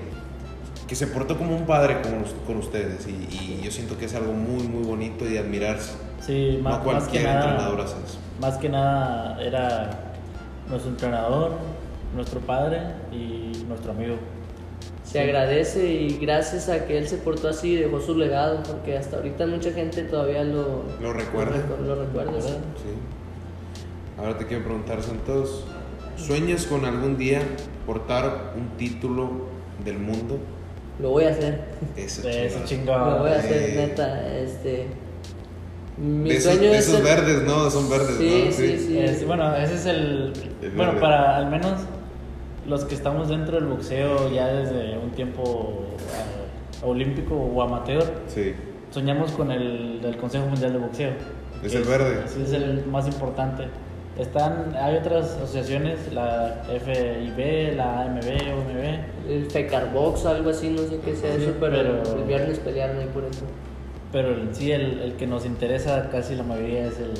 [0.88, 3.06] que se portó como un padre con, con ustedes.
[3.06, 5.92] Y, y yo siento que es algo muy, muy bonito y de admirarse.
[6.20, 8.18] sí, No más, más que cualquier nada, entrenador hace eso.
[8.40, 9.90] más que nada era
[10.68, 11.52] nuestro entrenador,
[12.14, 12.80] nuestro padre
[13.12, 14.16] y nuestro amigo.
[15.04, 19.16] Se agradece y gracias a que él se portó así dejó su legado porque hasta
[19.16, 21.56] ahorita mucha gente todavía lo, ¿Lo recuerda?
[21.80, 22.48] Lo, lo recuerda, sí.
[22.48, 22.94] Sí.
[24.18, 25.64] Ahora te quiero preguntar, Santos,
[26.16, 27.40] ¿sueñas con algún día
[27.86, 29.30] portar un título
[29.84, 30.38] del mundo?
[31.00, 31.64] Lo voy a hacer.
[31.96, 32.66] Eso, ese chingado.
[32.66, 33.10] chingado.
[33.16, 33.74] Lo voy a hacer, Eh.
[33.76, 34.36] neta.
[34.38, 34.86] Este.
[35.96, 36.88] Mi De esos, sueño de es.
[36.88, 37.70] esos ser- verdes, ¿no?
[37.70, 38.52] Son verdes, Sí, ¿no?
[38.52, 38.98] sí, sí.
[38.98, 40.32] Es- bueno, ese es el.
[40.62, 41.00] El bueno, verde.
[41.00, 41.80] para al menos
[42.66, 48.54] los que estamos dentro del boxeo ya desde un tiempo ah, olímpico o amateur, Sí.
[48.90, 51.10] soñamos con el del Consejo Mundial de Boxeo.
[51.62, 52.22] Es el verde.
[52.26, 53.64] Sí, es el más importante.
[54.18, 60.82] Están, hay otras asociaciones, la FIB, la AMB, OMB, El Fecarbox o algo así, no
[60.82, 63.44] sé qué sea Sí, eso, pero, pero- el viernes pelearon ahí por eso.
[64.12, 67.12] pero en sí el, el que nos interesa casi la mayoría es el,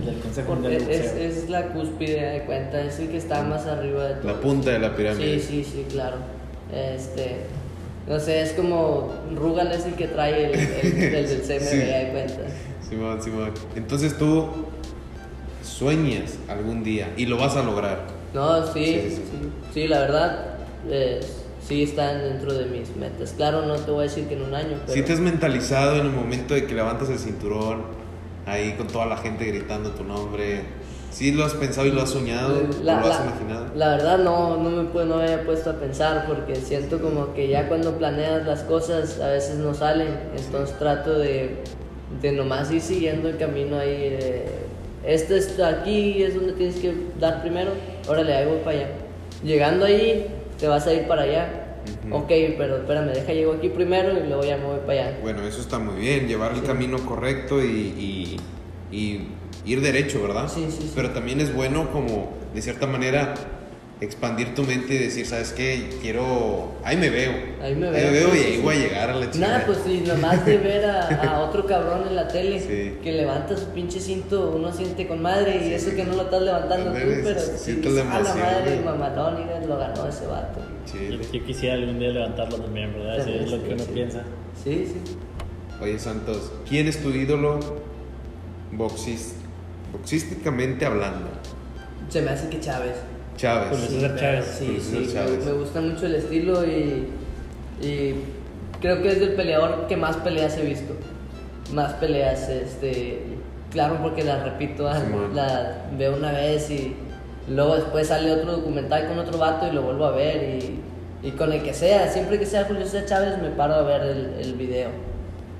[0.00, 3.18] el del Consejo Mundial de Es, es, es la cúspide de cuenta, es el que
[3.18, 4.32] está más arriba de todo.
[4.32, 5.38] La punta de la pirámide.
[5.40, 6.16] Sí, sí, sí, claro.
[6.72, 7.40] Este.
[8.08, 11.76] No sé, es como Rugal es el que trae el, el- el del CMB, Sí.
[11.76, 12.40] de cuenta.
[12.88, 13.50] Simón, Simón.
[13.76, 14.46] Entonces tú
[15.68, 18.02] sueñas algún día y lo vas a lograr.
[18.34, 19.88] No, sí, Sí, sí, sí, sí, sí.
[19.88, 20.44] la verdad,
[20.90, 21.20] eh,
[21.66, 23.32] sí están dentro de mis metas.
[23.36, 25.96] Claro, no te voy a decir que en un año, pero Si te has mentalizado
[25.96, 27.82] en el momento de que levantas el cinturón,
[28.46, 30.62] ahí con toda la gente gritando tu nombre,
[31.10, 32.60] ¿sí lo has pensado y lo has soñado?
[32.82, 33.66] la, ¿O lo has la- imaginado?
[33.74, 37.32] la verdad no, no me, pu- no me había puesto a pensar porque siento como
[37.34, 41.62] que ya cuando planeas las cosas a veces no salen, entonces trato de,
[42.22, 44.10] de nomás ir siguiendo el camino ahí.
[44.10, 44.67] de,
[45.08, 47.70] este es aquí, es donde tienes que dar primero,
[48.06, 48.88] órale, ahí voy para allá.
[49.42, 50.26] Llegando ahí,
[50.58, 51.64] te vas a ir para allá.
[52.10, 55.18] Ok, pero espérame, deja llego aquí primero y luego ya me voy para allá.
[55.22, 58.36] Bueno, eso está muy bien, llevar el camino correcto y, y-
[58.94, 59.28] y
[59.64, 60.48] ir derecho, ¿verdad?
[60.48, 60.92] Sí, sí, sí.
[60.94, 63.34] Pero también es bueno como, de cierta manera,
[64.00, 65.90] expandir tu mente y decir, ¿sabes qué?
[66.00, 66.72] Quiero...
[66.84, 67.32] Ahí me veo.
[67.60, 68.62] Ahí me veo, veo sí, y sí, ahí sí.
[68.62, 69.52] voy a llegar a la chingada.
[69.54, 72.98] Nada, pues si nomás de ver a, a otro cabrón en la tele Sí.
[73.02, 75.74] que levanta su pinche cinto, uno siente con madre y Sí.
[75.74, 78.38] eso que no lo estás levantando tú, pero sí, sí, sientes la a la emoción,
[78.40, 80.60] madre, mamalón, mira, lo ganó ese vato.
[80.86, 81.18] Yo, Chile.
[81.32, 83.18] yo quisiera algún día levantarlo también, ¿verdad?
[83.18, 83.90] Eso es lo sí, que uno sí.
[83.92, 84.22] piensa.
[84.62, 85.16] Sí, sí.
[85.82, 87.58] Oye, Santos, ¿quién es tu ídolo
[88.72, 89.34] boxis,
[89.92, 91.28] boxísticamente hablando?
[92.08, 92.94] Se me hace que Chávez.
[93.38, 93.68] Chávez.
[93.70, 94.44] Julio Sí, César Chávez.
[94.58, 95.46] Sí, Julio sí, César me- Chávez.
[95.46, 97.08] Me, gusta mucho el estilo y,
[97.80, 98.14] y
[98.80, 100.94] creo que es el peleador que más peleas he visto.
[101.72, 103.22] Más peleas, este,
[103.70, 105.34] claro, porque las repito, ah, Simón.
[105.34, 106.94] las veo una vez y
[107.48, 110.58] luego después sale otro documental con otro vato y lo vuelvo a ver
[111.22, 113.82] y, y con el que sea, siempre que sea Julio César Chávez me paro a
[113.82, 114.88] ver el, el video.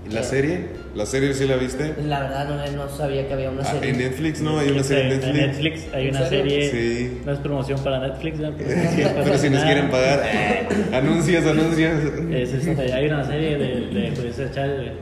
[0.07, 0.67] ¿Y la serie?
[0.95, 1.95] ¿La serie sí la viste?
[2.07, 3.91] La verdad no, no sabía que había una Ah, serie.
[3.91, 4.59] en Netflix, ¿no?
[4.59, 5.87] Hay una serie en Netflix.
[5.93, 6.51] hay ¿En una serio?
[6.51, 6.71] serie.
[6.71, 7.21] Sí.
[7.27, 8.53] No es promoción para Netflix, ¿no?
[8.57, 11.93] Pero, Pero si nos quieren pagar, eh, anuncios, anuncios.
[12.33, 13.67] Es, hay una serie de,
[14.13, 14.93] de Chávez, güey.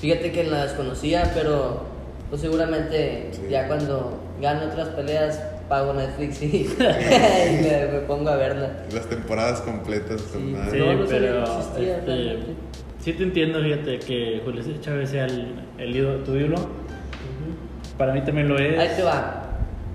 [0.00, 1.86] Fíjate que la desconocía, pero
[2.28, 3.42] pues seguramente Sí.
[3.50, 6.76] ya cuando gane otras peleas pago Netflix y, y
[7.62, 8.70] me, me pongo a verla.
[8.92, 10.20] Las temporadas completas.
[10.22, 10.56] con Sí.
[10.72, 12.38] Sí, No, no pero este.
[13.02, 16.56] Sí te entiendo, fíjate, que Julio César Chávez sea el, el ídolo, tu ídolo.
[16.56, 17.96] Ujú.
[17.98, 18.78] Para mí también lo es.
[18.78, 19.38] Ahí te va.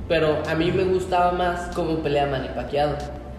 [0.08, 2.92] Pero a mí me gustaba más como pelea Manny Pacquiao.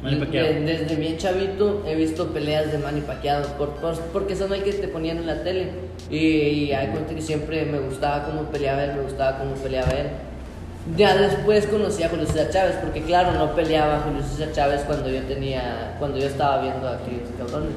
[0.02, 0.44] Manny Pacquiao.
[0.46, 4.62] De- Desde bien chavito he visto peleas de Manny Pacquiao por, por- porque son el
[4.62, 5.70] que te ponían en la tele.
[6.10, 9.90] Y, y hay cuenta que siempre me gustaba cómo peleaba él, me gustaba cómo peleaba
[9.92, 10.06] él.
[10.96, 15.10] Ya después conocí a Julio César Chávez, porque claro, no peleaba Julio César Chávez cuando
[15.10, 17.72] yo tenía, cuando yo estaba viendo a aquellos cabrones,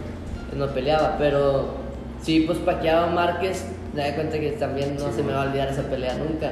[0.56, 1.81] no peleaba, pero
[2.24, 5.48] sí, pues Pacquiao Márquez, me da cuenta que también no Sí, se me va a
[5.48, 6.52] olvidar esa pelea nunca.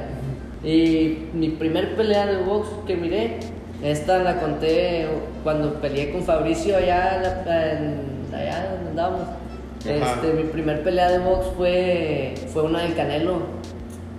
[0.62, 3.38] Y mi primer pelea de box que miré,
[3.82, 5.06] esta la conté
[5.42, 9.28] cuando peleé con Fabricio allá, en la- en- allá donde andábamos.
[9.86, 13.38] Este, mi primer pelea de box fue, fue una del Canelo.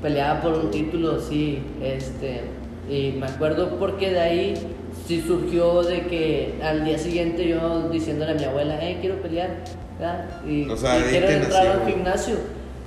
[0.02, 1.62] Peleaba por un título, sí.
[1.84, 2.42] Este,
[2.90, 4.54] y me acuerdo porque de ahí
[5.06, 9.50] sí surgió de que al día siguiente yo diciéndole a mi abuela, eh, quiero pelear.
[10.48, 12.36] Y, O sea, y ahí quiero te entrar nació, al gimnasio.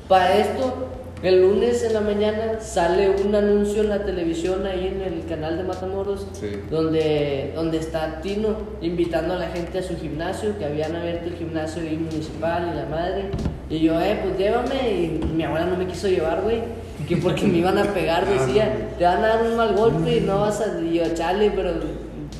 [0.08, 0.88] Para esto,
[1.22, 5.56] el lunes en la mañana sale un anuncio en la televisión ahí en el canal
[5.56, 6.50] de Matamoros Sí.
[6.70, 11.36] donde, donde está Tino invitando a la gente a su gimnasio, que habían abierto el
[11.36, 13.24] gimnasio ahí municipal y la madre.
[13.70, 14.90] Y yo, eh, pues llévame.
[14.92, 16.62] Y mi abuela no me quiso llevar, güey.
[17.08, 20.20] Que porque me iban a pegar, decía, te van a dar un mal golpe y
[20.20, 20.78] no vas a.
[20.80, 21.72] Y yo, chale, pero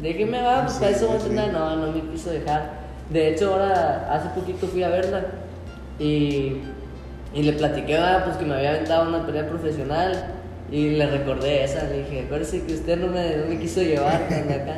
[0.02, 1.46] déjeme va, pues para eso voy a Sí, entrenar".
[1.50, 1.52] sí.
[1.52, 2.83] No, no me quiso dejar.
[3.10, 5.24] De hecho, ahora, hace poquito fui a verla
[5.98, 6.56] y,
[7.34, 10.30] y le platiqué, ah, pues que me había aventado una pelea profesional.
[10.70, 14.14] Y le recordé esa, le dije, acuérdese que usted no me, no me quiso llevar
[14.24, 14.76] acá.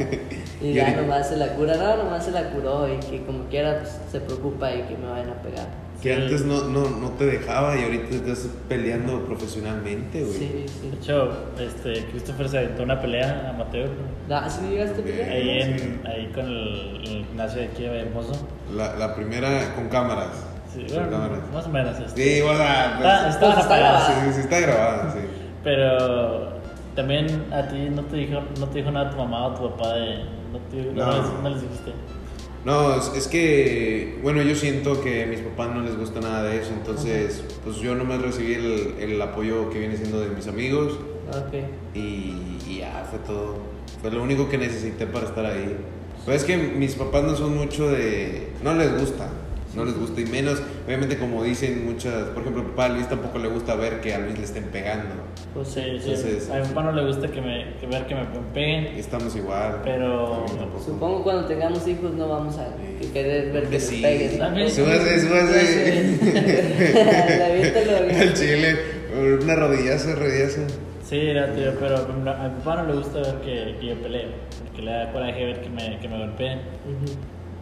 [0.61, 3.79] Y ya nomás se la cura, no, nomás se la curó y que como quiera
[3.79, 5.86] pues, se preocupa y que me vayan a pegar.
[6.07, 10.33] Que antes no, no, no te dejaba y ahorita estás peleando profesionalmente, güey.
[10.39, 10.91] Sí, De sí.
[11.01, 13.89] hecho, este, Christopher se aventó una pelea amateur
[14.31, 15.31] Ah, ¿sí llegaste a pelear?
[15.31, 15.83] ahí, Sí.
[15.83, 18.33] en, ahí con el, el gimnasio de aquí de Hermoso.
[18.75, 20.29] La, la primera con cámaras.
[20.73, 21.39] Sí, Con bueno, cámaras.
[21.55, 21.99] más o menos.
[21.99, 22.23] Este.
[22.37, 24.07] Sí, o sea, pues, Está, está Pues, está grabado.
[24.07, 25.19] sí, sí, está grabada, sí.
[25.65, 26.49] Pero
[26.95, 29.95] también a ti no te dijo, no te dijo nada tu mamá o tu papá
[29.95, 30.25] de.
[30.53, 31.05] No, te, no.
[31.07, 31.13] No.
[31.13, 31.93] les, no les dijiste.
[32.67, 36.43] No, es, es que, bueno, yo siento que a mis papás no les gusta nada
[36.43, 40.49] de eso, entonces, pues yo nomás recibí el, el apoyo que viene siendo de mis
[40.49, 40.99] amigos
[41.95, 43.59] y, y ya fue todo.
[44.03, 45.77] Fue lo único que necesité para estar ahí.
[46.25, 48.49] Pues es que mis papás no son mucho de...
[48.65, 49.29] No les gusta,
[49.77, 53.49] no les gusta y menos, obviamente como dicen muchas, por ejemplo, papá Luis tampoco le
[53.49, 55.15] gusta ver que a Luis le estén pegando.
[55.55, 56.51] Pues Sí, sí.
[56.53, 58.87] A mi papá no le gusta que, me, que ver que me peguen.
[58.99, 59.81] Estamos igual.
[59.85, 60.47] Pero-.
[60.85, 62.69] Supongo cuando tengamos hijos no vamos a
[63.01, 64.01] que querer ver que Sí.
[64.01, 64.39] nos peguen.
[64.39, 64.71] También.
[64.71, 66.01] Súbase, súbase.
[68.23, 68.77] El chile,
[69.43, 70.61] una rodillazo, rodillazo.
[71.05, 74.27] Sí, era tío, pero a mi papá no le gusta ver que, que yo pelee.
[74.67, 76.59] Porque le da coraje ver que me, que me golpeen.
[76.59, 77.13] Ujú.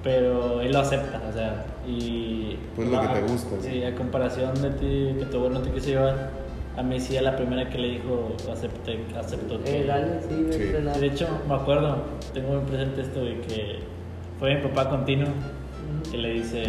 [0.05, 2.57] Pero él lo acepta, o sea, y...
[2.77, 3.63] Pues lo que a- te gusta, ¿no?
[3.63, 6.31] Sí, a comparación de ti, que tu abuelo no te quiso llevar,
[6.77, 9.81] a mí sí, a la primera que le dijo, acepté, aceptó que...
[9.81, 11.01] Eh, dale, sí.
[11.01, 11.97] De hecho, me acuerdo,
[12.35, 13.79] tengo muy presente esto de que
[14.39, 15.29] fue mi papá continuo
[16.11, 16.63] que le dice,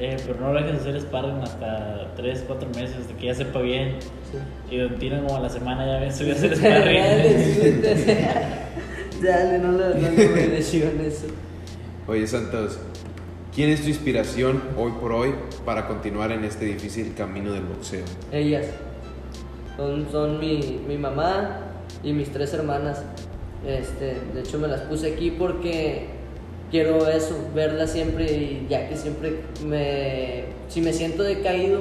[0.00, 3.60] eh, pero no lo dejes hacer sparring hasta 3, 4 meses, de que ya sepa
[3.60, 3.96] bien.
[4.32, 4.74] Sí.
[4.74, 7.82] Y Don Tino como a la semana ya me subió a hacer Dale, sparring.
[9.22, 11.26] Dale, no lo no lo obedeció en eso.
[12.10, 12.76] Oye, Santos,
[13.54, 15.32] ¿quién es tu inspiración hoy por hoy
[15.64, 18.04] para continuar en este difícil camino del boxeo?
[18.32, 18.66] Ellas.
[19.76, 21.60] Son, son mi, mi mamá
[22.02, 23.04] y mis tres hermanas.
[23.64, 26.08] Este, de hecho me las puse aquí porque
[26.72, 30.46] quiero eso, verlas siempre y ya que siempre me...
[30.66, 31.80] Si me siento decaído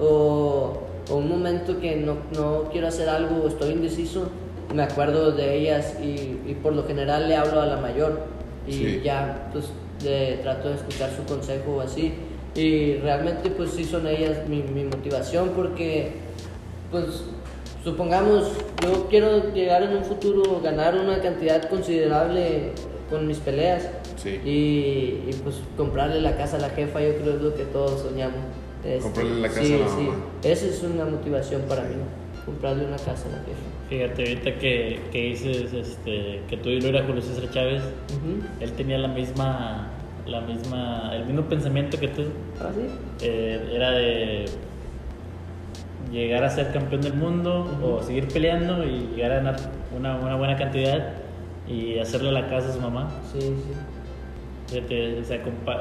[0.00, 4.28] o, o un momento que no, no quiero hacer algo o estoy indeciso,
[4.74, 8.37] me acuerdo de ellas y, y por lo general le hablo a la mayor
[8.68, 9.00] y Sí.
[9.04, 9.66] ya pues
[10.04, 12.14] le trato de escuchar su consejo o así.
[12.54, 16.12] Y realmente pues sí son ellas mi, mi motivación porque
[16.90, 17.24] pues
[17.84, 18.48] supongamos
[18.82, 22.72] yo quiero llegar en un futuro ganar una cantidad considerable
[23.10, 24.30] con mis peleas Sí.
[24.44, 28.00] y, y, pues comprarle la casa a la jefa yo creo es lo que todos
[28.02, 28.40] soñamos
[28.84, 29.94] Este, Comprarle la casa sí, a la sí.
[30.02, 30.16] mamá.
[30.42, 31.94] esa es una motivación para mí
[32.44, 36.80] comprarle una casa a la jefa Fíjate, ahorita que, que dices este, que tú y
[36.80, 37.82] lo era Julio César Chávez,
[38.60, 39.88] él tenía la misma,
[40.26, 42.24] la misma, el mismo pensamiento que tú.
[42.60, 42.82] ¿Ah, sí?
[43.22, 44.44] Eh, era de
[46.12, 49.56] llegar a ser campeón del mundo o seguir peleando y llegar a ganar
[49.96, 51.14] una, una buena cantidad
[51.66, 53.10] y hacerle la casa a su mamá.
[53.32, 53.72] sí sí
[54.68, 55.40] Fíjate, o sea,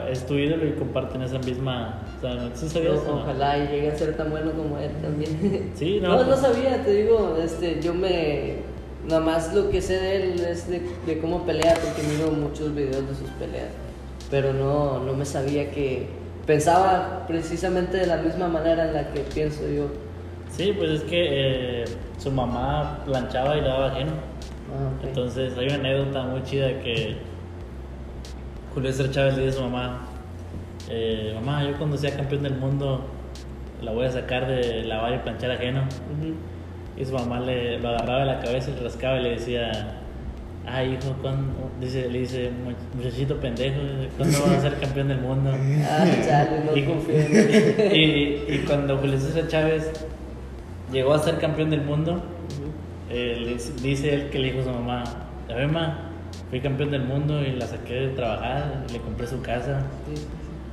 [0.10, 2.00] es tu ídolo y comparten esa misma.
[2.18, 3.00] O sea, ¿sí sabías?
[3.08, 6.10] Ojalá y llegue a ser tan bueno como él también Sí, no.
[6.10, 8.56] No, no pues- sabía, te digo, este, yo me...
[9.08, 12.76] Nada más lo que sé de él es de, de cómo pelea, porque miro muchos
[12.76, 13.70] videos de sus peleas.
[14.30, 16.08] Pero no, no me sabía que...
[16.46, 19.88] Pensaba precisamente de la misma manera en la que pienso yo.
[20.50, 21.86] Sí, pues es que eh,
[22.18, 24.12] su mamá planchaba y daba ajeno.
[24.72, 25.08] Ah, ok.
[25.10, 27.18] Entonces hay una anécdota muy chida que
[28.74, 30.07] Julio César Chávez le dice a su mamá,
[30.90, 33.06] eh, mamá, yo cuando sea campeón del mundo
[33.82, 35.82] la voy a sacar de lavar y planchar ajeno.
[35.82, 36.34] Ujú.
[37.00, 39.72] Y su mamá le lo agarraba de la cabeza y le rascaba y le decía,
[40.66, 43.76] ay hijo, ¿cuándo-" dice, le dice, "Much- muchachito pendejo,
[44.18, 45.52] ¿cuándo vas a ser campeón del mundo?
[45.90, 47.92] Ah, chale, no y, confío en él.
[47.96, 49.92] y, y cuando Julio César Chávez
[50.92, 52.22] llegó a ser campeón del mundo,
[53.12, 55.04] eh, le dice- él que le dijo a su mamá,
[55.50, 56.00] a ver, ma,
[56.50, 59.82] fui campeón del mundo y la saqué de trabajar, le compré su casa.
[60.08, 60.26] Sí,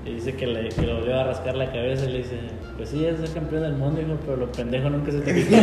[0.07, 2.37] Y dice que le, que lo volvió a rascar la cabeza y le dice,
[2.77, 5.57] pues sí, es ser campeón del mundo, hijo, pero lo pendejo nunca se te quitó.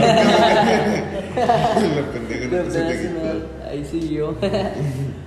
[1.95, 3.67] Lo pendejo no De se te quitó.
[3.69, 4.29] Ahí sí yo.
[4.31, 4.35] o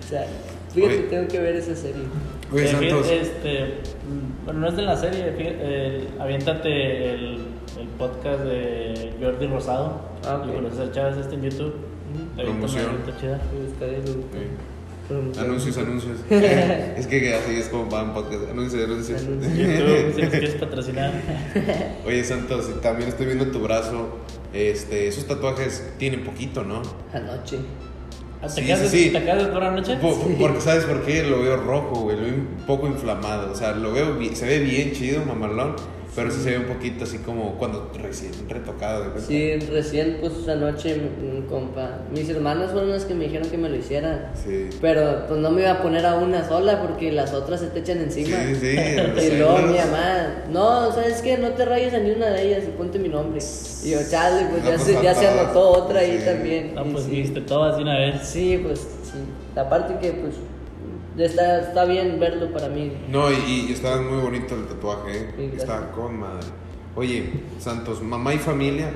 [0.09, 0.27] sea,
[0.73, 1.03] fíjate, Oye.
[1.09, 2.03] tengo que ver esa serie.
[2.53, 3.21] Oye, Eh, fíjate.
[3.21, 3.75] Este,
[4.45, 7.25] bueno, no es de la serie, fíjate, el- aviéntate el,
[7.81, 10.49] el podcast de Jordi Rosado Ah, ok.
[10.49, 11.75] y Julio César Chávez este en YouTube.
[12.37, 12.97] Promoción.
[13.07, 13.41] está chida.
[13.81, 14.13] Lo.
[14.33, 14.47] Sí.
[15.39, 16.19] Anuncios, anuncios.
[16.31, 18.49] es que así es como van podcast.
[18.51, 19.23] Anuncios, anuncios.
[19.23, 19.57] Anuncios.
[19.57, 21.13] YouTube, si nos quieres patrocinar.
[22.07, 24.19] Oye, Santos, y también estoy viendo tu brazo.
[24.53, 26.81] Este, esos tatuajes tienen poquito, ¿no?
[27.13, 27.59] Anoche.
[28.41, 29.11] ¿Te Sí, sí, sí.
[29.11, 29.97] ¿Te casas por la noche?
[29.97, 31.23] Po- Porque, ¿sabes por qué?
[31.25, 32.17] Lo veo rojo, güey.
[32.17, 33.51] Lo veo un poco inflamado.
[33.53, 35.77] O sea, lo veo bien, se ve bien chido, mamalón.
[36.17, 39.11] Pero sí se ve un poquito así como cuando recién retocado.
[39.11, 39.21] ¿de?
[39.21, 42.03] Sí, recién pues anoche mi compa.
[42.13, 44.33] Mis hermanas fueron las que me dijeron que me lo hiciera.
[44.35, 44.69] Sí.
[44.81, 47.81] Pero pues no me iba a poner a una sola porque las otras se te
[47.81, 48.37] echan encima.
[48.47, 48.77] Sí, sí,
[49.33, 49.67] y luego ¿no?
[49.67, 51.37] mi mamá, no, ¿sabes qué?
[51.39, 53.41] No te rayes a ni una de ellas y ponte mi nombre.
[53.83, 56.25] Y yo, chale, pues No, ya, pues, se, ya se anotó otra ahí Sí.
[56.25, 56.75] también.
[56.75, 57.11] No, Y pues sí.
[57.11, 58.21] viste todas de una vez.
[58.23, 59.19] Sí, pues sí.
[59.59, 60.35] Aparte que pues
[61.19, 62.93] está, está bien verlo para mí.
[63.09, 65.35] No, y, y estaba muy bonito el tatuaje, ¿eh?
[65.37, 65.57] Sí.
[65.57, 66.47] Estaba con madre.
[66.97, 68.93] Oye, Santos, mamá y familia,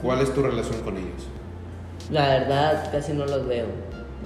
[0.00, 1.26] ¿cuál es tu relación con ellos?
[2.10, 3.66] La verdad, casi no los veo.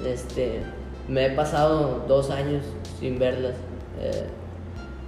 [0.05, 0.63] Este,
[1.09, 2.65] me he pasado dos años
[2.99, 3.55] sin verlas.
[4.01, 4.27] Eh,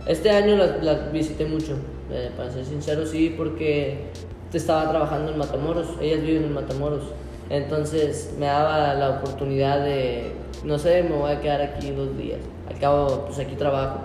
[0.07, 1.77] este año las, las visité mucho,
[2.11, 4.11] eh, para ser sincero, sí, porque
[4.53, 5.88] estaba trabajando en Matamoros.
[6.01, 7.05] Ellas viven en Matamoros.
[7.51, 10.33] Entonces me daba la oportunidad de,
[10.65, 12.41] no sé, me voy a quedar aquí dos días.
[12.69, 14.01] Al cabo, pues aquí trabajo.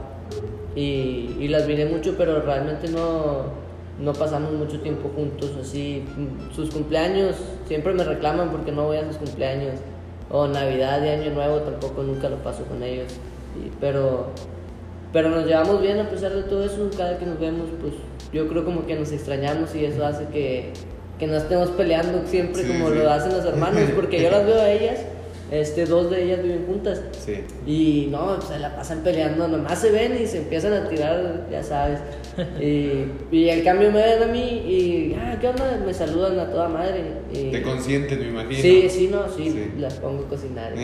[0.75, 3.43] Y, las miré mucho, pero realmente no,
[3.99, 6.03] no pasamos mucho tiempo juntos, así.
[6.55, 7.35] Sus cumpleaños
[7.67, 9.75] siempre me reclaman porque no voy a sus cumpleaños.
[10.31, 13.11] O Navidad y Año Nuevo tampoco nunca lo paso con ellos.
[13.55, 14.27] Y- pero,
[15.11, 16.89] pero nos llevamos bien a pesar de todo eso.
[16.97, 17.93] Cada que nos vemos, pues
[18.31, 20.73] yo creo como que nos extrañamos y eso hace que,
[21.25, 22.95] que no estemos peleando siempre Sí, como sí.
[22.95, 23.81] lo hacen los hermanos.
[23.95, 24.99] Porque yo las veo a ellas,
[25.51, 27.01] este, dos de ellas viven juntas.
[27.25, 27.43] Sí.
[27.65, 31.61] Y no, se la pasan peleando, nomás se ven y se empiezan a tirar, ya
[31.63, 31.99] sabes.
[32.59, 35.79] Y, y al cambio me ven a mí y, ah, ¿qué onda?
[35.85, 37.03] Me saludan a toda madre.
[37.33, 38.61] Y, Te consienten, me imagino.
[38.61, 39.71] sí, sí, no, sí, Sí.
[39.79, 40.73] las pongo a cocinar.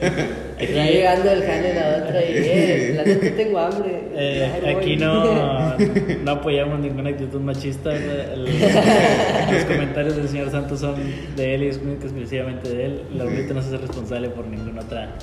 [0.58, 4.00] Eh, Ya llegando el jale la otra y, eh, la neta tengo hambre.
[4.14, 5.76] Eh, aquí no,
[6.24, 7.94] no apoyamos ninguna actitud machista.
[7.94, 8.44] El-
[9.52, 10.94] los comentarios del señor Santos son
[11.36, 13.02] de él y es única exclusivamente de él.
[13.14, 15.14] La abuelita no se hace responsable por ninguna otra.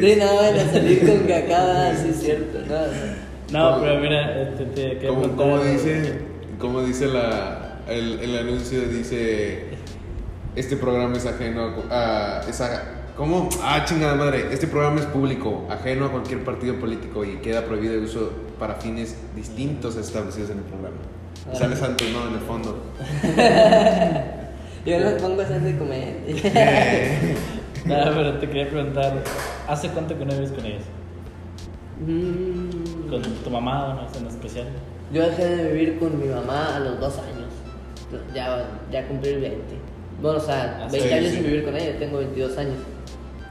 [0.00, 1.26] De nada van a salir con
[1.96, 2.58] sí es cierto.
[2.68, 3.26] No, no.
[3.52, 4.54] No, ¿Cómo- pero mira,
[4.98, 6.12] te como, contar- como dice,
[6.58, 9.75] como dice la, el, el anuncio, dice,
[10.56, 12.38] este programa es ajeno a...
[12.38, 12.82] a- es a-
[13.16, 13.48] ¿Cómo?
[13.62, 14.48] Ah, chingada madre.
[14.52, 18.74] Este programa es público, ajeno a cualquier partido político y queda prohibido el uso para
[18.74, 20.96] fines distintos establecidos en el programa.
[21.50, 22.28] Y Sale Santos, ¿no?
[22.28, 22.76] En el fondo.
[24.84, 26.16] Yo los pongo a hacer de comer.
[27.86, 29.22] No, pero te quería preguntar,
[29.66, 30.82] ¿hace cuánto que no vives con ellos?
[32.06, 34.08] Mm, ¿Con tu mamá o no?
[34.18, 34.66] En especial.
[35.10, 37.48] Yo dejé de vivir con mi mamá a los dos años.
[38.34, 39.58] Ya, ya cumplí el 20.
[40.20, 41.36] Bueno, o sea, Ah, 20 sí, años sí.
[41.36, 42.74] sin vivir con ella, tengo 22 años.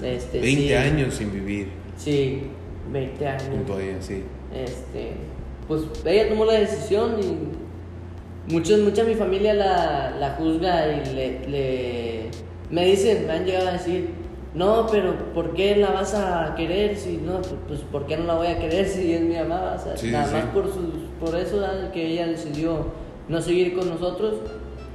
[0.03, 2.43] Este, 20 sí, años sin vivir Sí,
[2.91, 3.43] 20 años.
[3.49, 4.23] junto a ella, sí.
[4.53, 5.11] Este,
[5.67, 11.13] pues ella tomó la decisión y muchos, mucha de mi familia la, la juzga y
[11.15, 12.29] le, le-
[12.69, 14.09] me dicen, me han llegado a decir,
[14.53, 16.95] no, pero ¿por qué la vas a querer?
[16.97, 19.75] Si no, pues, pues ¿por qué no la voy a querer si es mi mamá?
[19.77, 20.85] O sea, nada más por, sus,
[21.19, 21.91] por eso ¿verdad?
[21.91, 22.85] que ella decidió
[23.27, 24.35] no seguir con nosotros,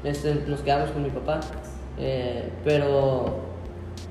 [0.04, 1.40] este, nos quedamos con mi papá.
[1.98, 3.40] Eh, pero,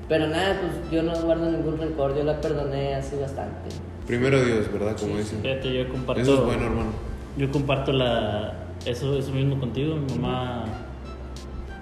[0.08, 3.70] pero nada, pues yo no guardo ningún rencor, yo la perdoné hace bastante.
[4.06, 4.96] Primero Dios, ¿verdad?
[4.98, 5.40] Como Sí, dicen.
[5.42, 6.22] Fíjate, yo comparto.
[6.22, 6.90] Eso es bueno, hermano.
[7.36, 8.54] Yo comparto la,
[8.86, 9.96] eso, eso mismo contigo.
[9.96, 10.64] Mi mamá.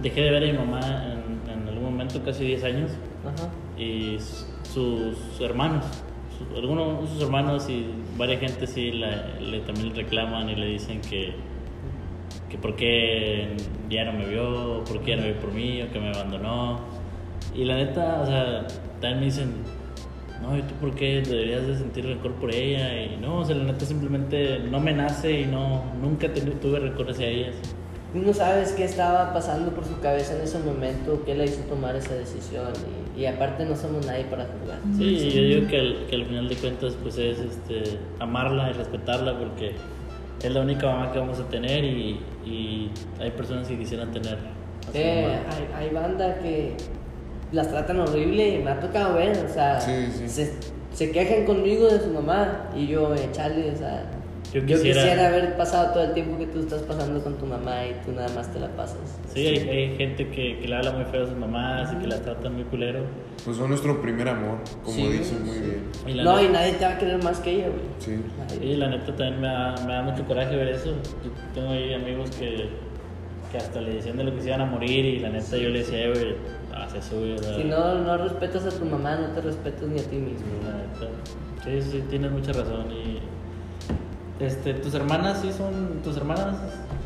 [0.03, 0.81] Dejé de ver a mi mamá
[1.13, 2.91] en, en algún momento, casi 10 años.
[3.25, 3.49] Ajá.
[3.81, 4.19] Y
[4.63, 5.85] sus hermanos,
[6.37, 7.87] su- algunos de sus hermanos y
[8.17, 11.35] varias gente sí la- le, también le reclaman y le dicen que,
[12.49, 13.49] que por qué
[13.91, 16.81] ya no me vio, por qué ya no vio por mí o que me abandonó.
[17.55, 18.67] Y la neta, o sea,
[19.01, 19.53] también me dicen,
[20.43, 23.03] no, ¿y tú por qué deberías de sentir rencor por ella?
[23.03, 27.11] Y no, o sea, la neta simplemente no me nace y no, nunca tuve rencor
[27.11, 27.55] hacia ellas.
[28.13, 31.61] Tú no sabes qué estaba pasando por su cabeza en ese momento, qué la hizo
[31.65, 32.73] tomar esa decisión
[33.15, 34.79] y, y aparte no somos nadie para juzgar.
[34.97, 38.73] Sí, yo digo que al, que al final de cuentas pues es este, amarla y
[38.73, 39.73] respetarla porque
[40.43, 44.39] es la única mamá que vamos a tener y, y hay personas que quisieran tener
[44.95, 46.75] Eh, hay, hay banda que
[47.53, 50.29] las tratan horrible y me ha tocado ver, o sea, Sí, sí.
[50.29, 50.55] Se,
[50.93, 54.05] se quejan conmigo de su mamá y yo, eh, chale, o sea,
[54.53, 55.27] Yo yo quisiera- quisiera...
[55.29, 58.29] haber pasado todo el tiempo que tú estás pasando con tu mamá y tú nada
[58.35, 58.99] más te la pasas.
[59.35, 62.07] Sí, hay, hay gente que, que le habla muy feo a sus mamás y que
[62.07, 63.01] las tratan muy culero.
[63.45, 65.61] Pues fue nuestro primer amor, como Sí, dicen muy sí.
[65.61, 65.83] bien.
[66.07, 67.81] Y la, No, neta, y nadie te va a querer más que ella, güey.
[67.99, 68.65] Sí.
[68.65, 70.91] Y la neta también me da, me da mucho coraje ver eso.
[71.25, 72.69] Yo tengo ahí amigos que,
[73.53, 75.69] que hasta le decían de lo que se iban a morir y la neta yo
[75.69, 76.35] le decía, "Eh, güey,
[76.75, 77.37] ah, se sube.
[77.39, 80.47] Si no, no respetas a tu mamá, no te respetas ni a ti mismo.
[80.65, 81.15] La neta.
[81.65, 82.87] Sí, sí, tienes mucha razón.
[82.91, 83.19] Y
[84.41, 86.57] este, tus hermanas sí son tus hermanas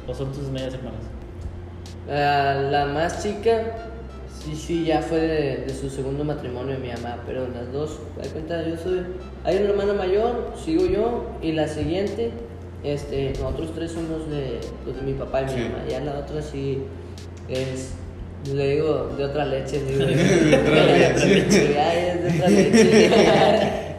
[0.07, 1.01] o son tus medias hermanas.
[2.09, 3.63] La más chica,
[4.45, 7.99] sí, sí, ya fue de, de su segundo matrimonio de mi mamá, pero las dos,
[8.21, 9.03] da cuenta, yo soy.
[9.45, 12.33] Hay una hermana mayor, sigo yo, y la siguiente,
[12.83, 15.59] este, nosotros tres somos de, pues, de mi papá y mi Sí.
[15.61, 15.85] mamá.
[15.89, 16.83] Ya la otra sí
[17.49, 17.93] es,
[18.53, 20.07] le digo, de otra leche, le digo,
[20.51, 21.73] De otra leche.
[21.75, 23.97] ya es de otra leche.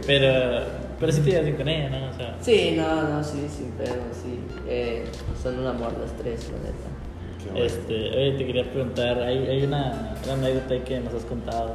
[0.06, 2.10] Pero, pero sí te llevas bien con ella, ¿no?
[2.10, 4.38] O sea, sí, no, no, sí, sí, pero sí,
[4.68, 5.04] eh,
[5.42, 7.50] son un amor las tres, la neta.
[7.52, 7.64] Bueno.
[7.66, 11.74] este, oye, te quería preguntar, hay, hay una, una anécdota que nos has contado.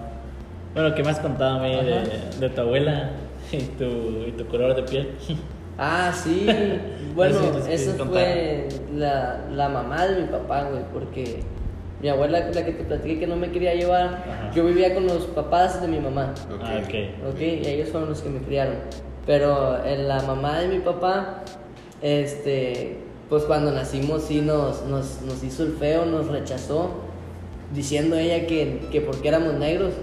[0.73, 3.11] Bueno, que me has contado a mí de, de tu abuela
[3.51, 3.85] y tu,
[4.27, 5.09] y tu color de piel.
[5.77, 6.47] Ah, sí.
[7.13, 11.41] Bueno, Eso sí, esa fue la, la mamá de mi papá, güey, porque
[12.01, 14.51] mi abuela, la que te platiqué que no me quería llevar, Ajá.
[14.55, 16.61] yo vivía con los papás de mi mamá, Ok.
[16.63, 17.33] Ah, ok.
[17.33, 17.41] ¿ok?
[17.41, 18.75] Y ellos fueron los que me criaron.
[19.25, 21.43] Pero en la mamá de mi papá,
[22.01, 22.97] este,
[23.29, 26.91] pues cuando nacimos sí nos, nos, nos hizo el feo, nos rechazó,
[27.73, 29.93] diciendo ella que, que porque éramos negros.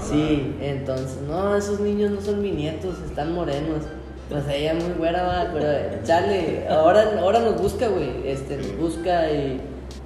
[0.00, 3.82] Sí, entonces, no, esos niños no son mis nietos, están morenos.
[4.28, 9.30] Pues ella muy buena, va, pero chale, ahora, ahora nos busca, güey, este, nos busca
[9.30, 9.60] y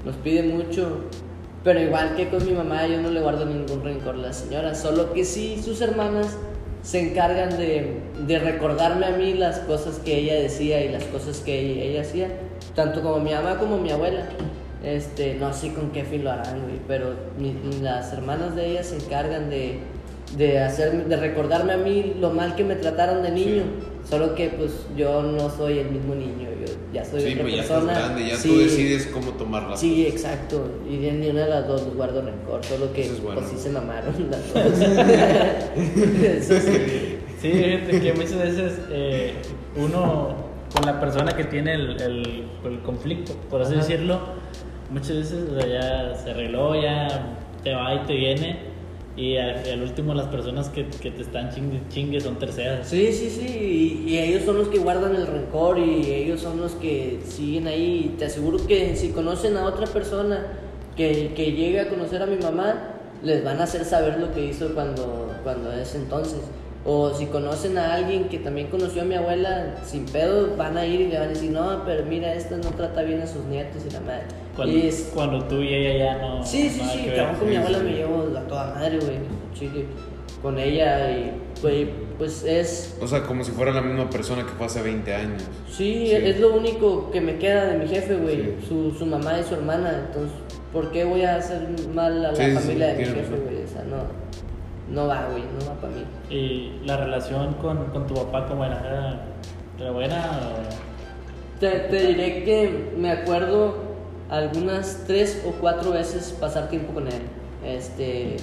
[0.04, 1.02] nos pide mucho.
[1.62, 4.74] Pero igual que con mi mamá, yo no le guardo ningún rencor a la señora,
[4.74, 6.36] solo que sí, sus hermanas
[6.88, 11.40] se encargan de, de recordarme a mí las cosas que ella decía y las cosas
[11.40, 12.28] que ella, ella hacía,
[12.74, 14.22] tanto como mi mamá como mi abuela.
[14.82, 18.82] Este, no sé con qué fin lo harán, güey, pero mi- las hermanas de ella
[18.82, 19.80] se encargan de,
[20.38, 23.64] de hacer, de recordarme a mí lo mal que me trataron de niño.
[24.08, 26.48] Solo que pues yo no soy el mismo niño,
[26.92, 27.92] ya soy Sí, otra pues ya persona.
[27.92, 29.76] estás grande, ya Sí, tú decides cómo tomarla.
[29.76, 30.68] Sí, exacto.
[30.88, 33.40] Y de ni una de las dos guardo rencor, solo que es bueno.
[33.40, 34.78] pues sí se mamaron las dos.
[36.24, 37.18] Eso sí.
[37.40, 39.32] Sí, fíjate que muchas veces eh,
[39.76, 40.34] uno
[40.74, 43.82] con la persona que tiene el, el- el conflicto, por así Ajá.
[43.82, 44.18] decirlo,
[44.90, 48.58] muchas veces o sea, ya se arregló, ya te va y te viene
[49.18, 52.86] Y al, último las personas que, que te están chingue, chingue son terceras.
[52.86, 56.60] Sí, sí, sí, y, y ellos son los que guardan el rencor y ellos son
[56.60, 58.14] los que siguen ahí.
[58.16, 60.46] Te aseguro que si conocen a otra persona
[60.96, 62.94] que, que llegue a conocer a mi mamá,
[63.24, 66.38] les van a hacer saber lo que hizo cuando, cuando es entonces.
[66.90, 70.86] O si conocen a alguien que también conoció a mi abuela, sin pedo, van a
[70.86, 73.44] ir y le van a decir, no, pero mira, esta no trata bien a sus
[73.44, 74.22] nietos y la madre.
[74.56, 76.42] Cuando, Y es- cuando tú y ella ya no.
[76.46, 77.84] Sí, sí, sí, cabrón, con mi abuela sí.
[77.84, 79.18] me llevo a toda madre, güey,
[79.52, 79.84] chile,
[80.40, 84.52] con ella y, güey, pues es, O sea, como si fuera la misma persona que
[84.52, 85.42] fue hace 20 años.
[85.70, 86.12] sí, Sí.
[86.14, 88.54] es lo único que me queda de mi jefe, güey, Sí.
[88.66, 90.32] su, su mamá y su hermana, entonces,
[90.72, 91.60] ¿por qué voy a hacer
[91.94, 93.62] mal a la Sí, sí, familia de mi jefe, güey?
[93.62, 93.96] O sea, no,
[94.90, 96.04] no va, güey, no va para mí.
[96.30, 98.78] Y la relación con, con tu papá, ¿cómo era?
[98.80, 99.20] ¿Era,
[99.80, 100.40] era buena?
[100.42, 103.74] o- Te, te diré que me acuerdo
[104.30, 107.22] algunas tres o cuatro veces pasar tiempo con él.
[107.64, 108.36] Este,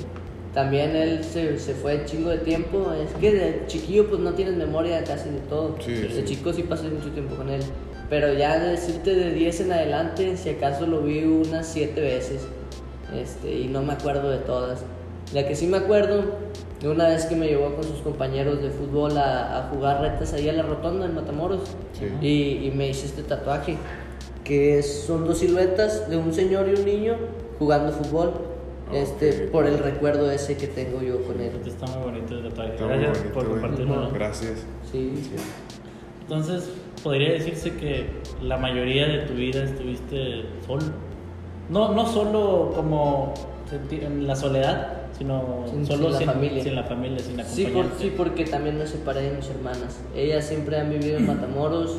[0.53, 2.91] también él se, se fue chingo de tiempo.
[2.93, 5.75] Es que de chiquillo pues no tienes memoria casi de todo.
[5.79, 6.23] Sí, de sí.
[6.25, 7.61] chico sí pasé mucho tiempo con él.
[8.09, 12.45] Pero ya de decirte de 10 en adelante, si acaso lo vi unas siete veces.
[13.15, 14.83] Este, y no me acuerdo de todas.
[15.33, 16.23] La que sí me acuerdo,
[16.81, 20.33] de una vez que me llevó con sus compañeros de fútbol a, a jugar retas
[20.33, 21.61] ahí a la rotonda en Matamoros.
[21.93, 22.05] Sí.
[22.21, 23.77] Y, y me hice este tatuaje,
[24.43, 27.15] que es- son dos siluetas de un señor y un niño
[27.59, 28.33] jugando fútbol.
[28.93, 29.51] Este, Ok.
[29.51, 31.51] por el recuerdo ese que tengo yo con él.
[31.65, 32.73] Está muy bonito el tatuaje.
[32.75, 34.09] Está Gracias bonito, por compartirlo.
[34.13, 34.63] Gracias.
[34.91, 35.13] Sí,
[36.21, 36.69] Entonces,
[37.03, 38.05] podría decirse que
[38.43, 40.83] la mayoría de tu vida estuviste solo.
[41.69, 43.33] No, no solo como
[43.69, 46.63] sentir- en la soledad, sino Sin- solo sin la sin, familia.
[46.63, 49.99] sin la familia, sin Sí, por- sí, porque también me separé de mis hermanas.
[50.15, 51.97] Ellas siempre han vivido en Matamoros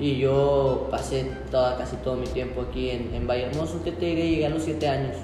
[0.00, 3.80] y yo pasé toda, casi todo mi tiempo aquí en, en Valle Hermoso.
[3.84, 4.28] ¿Qué te diré?
[4.30, 5.16] Llegué a los 7 años.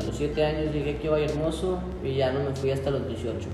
[0.00, 2.90] A los 7 años llegué aquí a Valle Hermoso y ya no me fui hasta
[2.90, 3.48] los 18.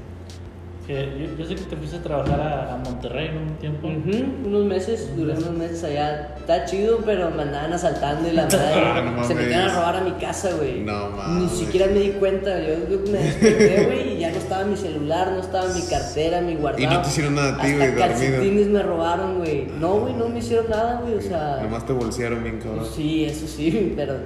[0.87, 3.41] Que yo, yo sé que te fuiste a trabajar a, a Monterrey ¿no?
[3.41, 3.89] un tiempo.
[3.89, 6.35] Ujú, unos meses, duré unos meses allá.
[6.39, 8.59] Está chido, pero me andaban asaltando y la madre.
[8.85, 10.81] Ah, no se metieron a robar a mi casa, güey.
[10.83, 11.53] No Ni mames.
[11.53, 12.61] siquiera me di cuenta.
[12.61, 16.43] Yo, yo me desperté, güey, y ya no estaba mi celular, no estaba mi cartera,
[16.43, 16.83] mi guardado.
[16.83, 18.07] Y no te hicieron nada a ti, Hasta güey, dormido.
[18.09, 19.67] calcetines me robaron, güey.
[19.81, 21.15] No, güey, no me hicieron nada, güey.
[21.15, 22.85] O sea, Nomás te bolsearon bien, cabrón.
[22.95, 24.17] sí, eso sí, pero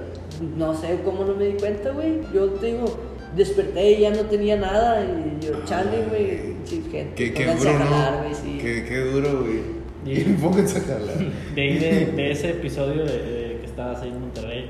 [0.57, 2.19] no sé cómo no me di cuenta, güey.
[2.33, 2.99] Yo te digo,
[3.35, 5.01] desperté y ya no tenía nada.
[5.03, 6.49] Y yo, chale, güey.
[6.91, 8.19] Gente, Qué, qué duro, jalar, ¿no?
[8.23, 8.57] güey, sí.
[8.61, 9.79] Qué, qué duro, güey.
[10.05, 11.17] Y- pónganse a jalar.
[11.55, 14.69] De ahí, de, de ese episodio de, de que estabas ahí en Monterrey,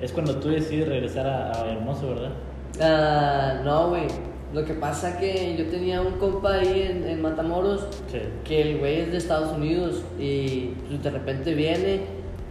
[0.00, 2.32] es cuando tú decides regresar a, a Hermoso, ¿verdad?
[2.80, 4.02] Ah, no, güey.
[4.52, 8.18] Lo que pasa que yo tenía un compa ahí en, en Matamoros Sí.
[8.44, 12.00] que el güey es de Estados Unidos y pues, de repente viene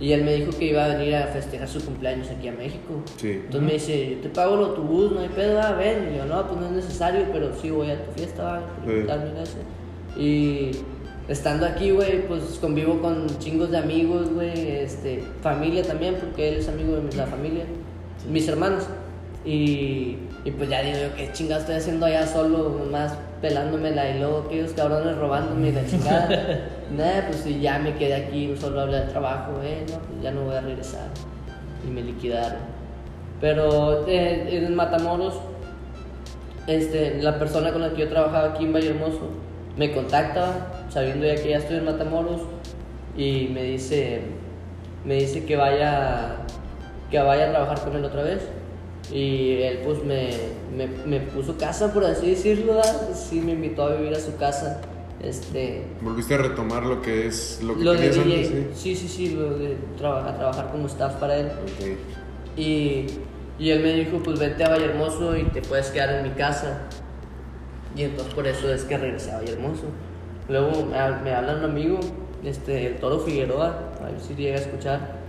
[0.02, 3.04] y él me dijo que iba a venir a festejar su cumpleaños aquí a México.
[3.18, 3.34] Sí.
[3.34, 6.10] Entonces me dice, yo te pago el autobús, no hay pedo, ah, ven.
[6.12, 9.44] Y yo, no, pues no es necesario, pero sí voy a tu fiesta, va, termina
[9.44, 9.60] ese.
[10.18, 10.72] Y
[11.28, 16.56] estando aquí, güey, pues convivo con chingos de amigos, güey, este, familia también, porque él
[16.56, 17.66] es amigo de la familia,
[18.28, 18.86] mis hermanos.
[19.46, 24.18] Y, y pues ya digo yo, ¿qué chingada estoy haciendo allá solo, más pelándomela y
[24.18, 26.70] luego aquellos cabrones robándome y la chingada?
[26.96, 30.44] Nada, pues sí, ya me quedé aquí, solo hablé de trabajo, eh, pues ya no
[30.44, 31.08] voy a regresar.
[31.88, 32.60] Y me liquidaron.
[33.40, 35.36] Pero eh, en Matamoros,
[36.68, 39.30] este, la persona con la que yo trabajaba aquí en Valle Hermoso
[39.78, 42.42] me contacta, sabiendo ya que ya estoy en Matamoros,
[43.18, 44.22] y me dice,
[45.06, 46.38] me dice que vaya,
[47.10, 48.42] que vaya a trabajar con él otra vez.
[49.12, 50.30] Y él pues me,
[50.76, 53.10] me, me puso casa, por así decirlo, ¿verdad?
[53.14, 54.80] sí me invitó a vivir a su casa.
[55.24, 58.96] Este, Volviste a retomar lo que es lo que lo de DJ, antes, sí, sí.
[58.96, 61.48] sí, sí, lo de traba- a trabajar como staff para él.
[61.48, 62.58] Ok.
[62.58, 63.06] Y,
[63.60, 66.82] y él me dijo, pues vete a Vallehermoso y te puedes quedar en mi casa.
[67.96, 69.84] Y entonces por eso es que regresé a Vallehermoso.
[70.50, 72.00] Luego me, me habla un amigo,
[72.44, 75.22] este, el Toro Figueroa, a ver si llega a escuchar.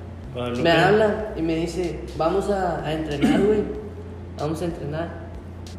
[0.62, 3.60] Me habla y me dice, vamos a, a entrenar, güey.
[4.38, 5.26] Vamos a entrenar.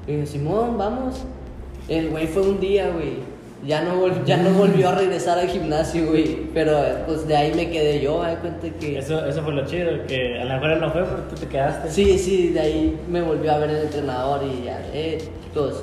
[0.06, 1.24] Y digo, Simón, vamos.
[1.88, 3.33] El güey fue un día, güey.
[3.66, 6.48] Ya no, vol- ya no volvió a regresar al gimnasio, güey.
[6.54, 8.98] Pero pues de ahí me quedé yo, hay cuenta que...
[9.00, 11.48] Eso, eso fue lo chido, que a lo mejor él no fue, pero tú te
[11.48, 11.90] quedaste.
[11.90, 15.82] Sí, sí, de ahí me volvió a ver el entrenador y ya, eh, chicos,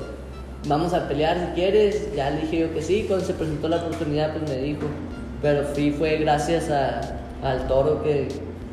[0.68, 2.14] vamos a pelear si quieres.
[2.14, 4.82] Ya le dije yo que sí, cuando se presentó la oportunidad, pues me dijo.
[5.40, 7.00] Pero fui, fue gracias a,
[7.42, 8.28] al toro que,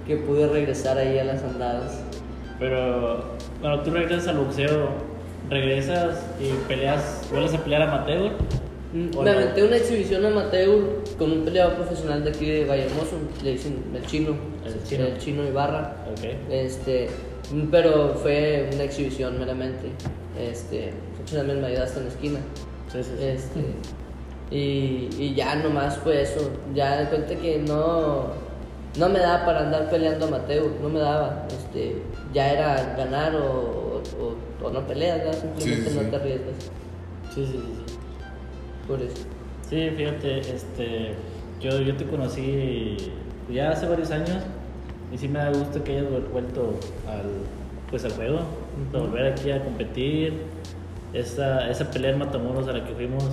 [0.05, 2.01] que pude regresar ahí a las andadas.
[2.59, 3.23] Pero
[3.61, 4.89] cuando tú regresas al boxeo,
[5.49, 8.31] regresas y peleas, vuelves a pelear amateur.
[8.97, 13.17] Mm, ¿O Me aventé una exhibición amateur con un peleador profesional de aquí de Vallehermoso,
[13.43, 14.35] le dicen el chino,
[14.65, 15.05] El Chino.
[15.05, 15.95] el chino Ibarra.
[16.11, 16.25] Ok.
[16.49, 17.07] Este,
[17.69, 19.89] pero fue una exhibición meramente.
[20.39, 20.93] Este,
[21.31, 22.39] también me ayudaste en la esquina.
[22.91, 23.23] Sí, sí, sí.
[23.25, 23.59] Este,
[24.49, 26.49] y, y ya nomás fue eso.
[26.73, 28.27] Ya de cuenta que no,
[28.97, 31.45] no me daba para andar peleando amateur, no me daba.
[31.49, 32.01] Este,
[32.33, 35.33] ya era ganar o, o, o no peleas, ¿verdad?
[35.41, 36.07] simplemente Sí, sí, no sí.
[36.09, 36.55] te arriesgas.
[37.35, 37.86] Sí, sí, sí.
[38.87, 39.25] Por eso.
[39.69, 41.13] Sí, fíjate, este,
[41.61, 42.97] yo, yo te conocí
[43.51, 44.37] ya hace varios años
[45.13, 47.23] y sí me da gusto que hayas vuel- vuelto al,
[47.89, 48.39] pues, al juego,
[48.93, 50.33] a volver aquí a competir.
[51.13, 53.23] Esa, esa pelea en Matamoros a la que fuimos,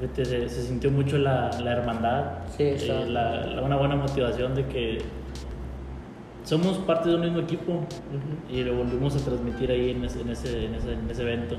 [0.00, 2.24] fíjate, se, se sintió mucho la, la hermandad,
[2.56, 4.98] Sí, eh, la, la- una buena motivación de que
[6.44, 7.80] somos parte de un mismo equipo
[8.50, 11.56] y lo volvimos a transmitir ahí en ese, en ese, en ese, en ese evento.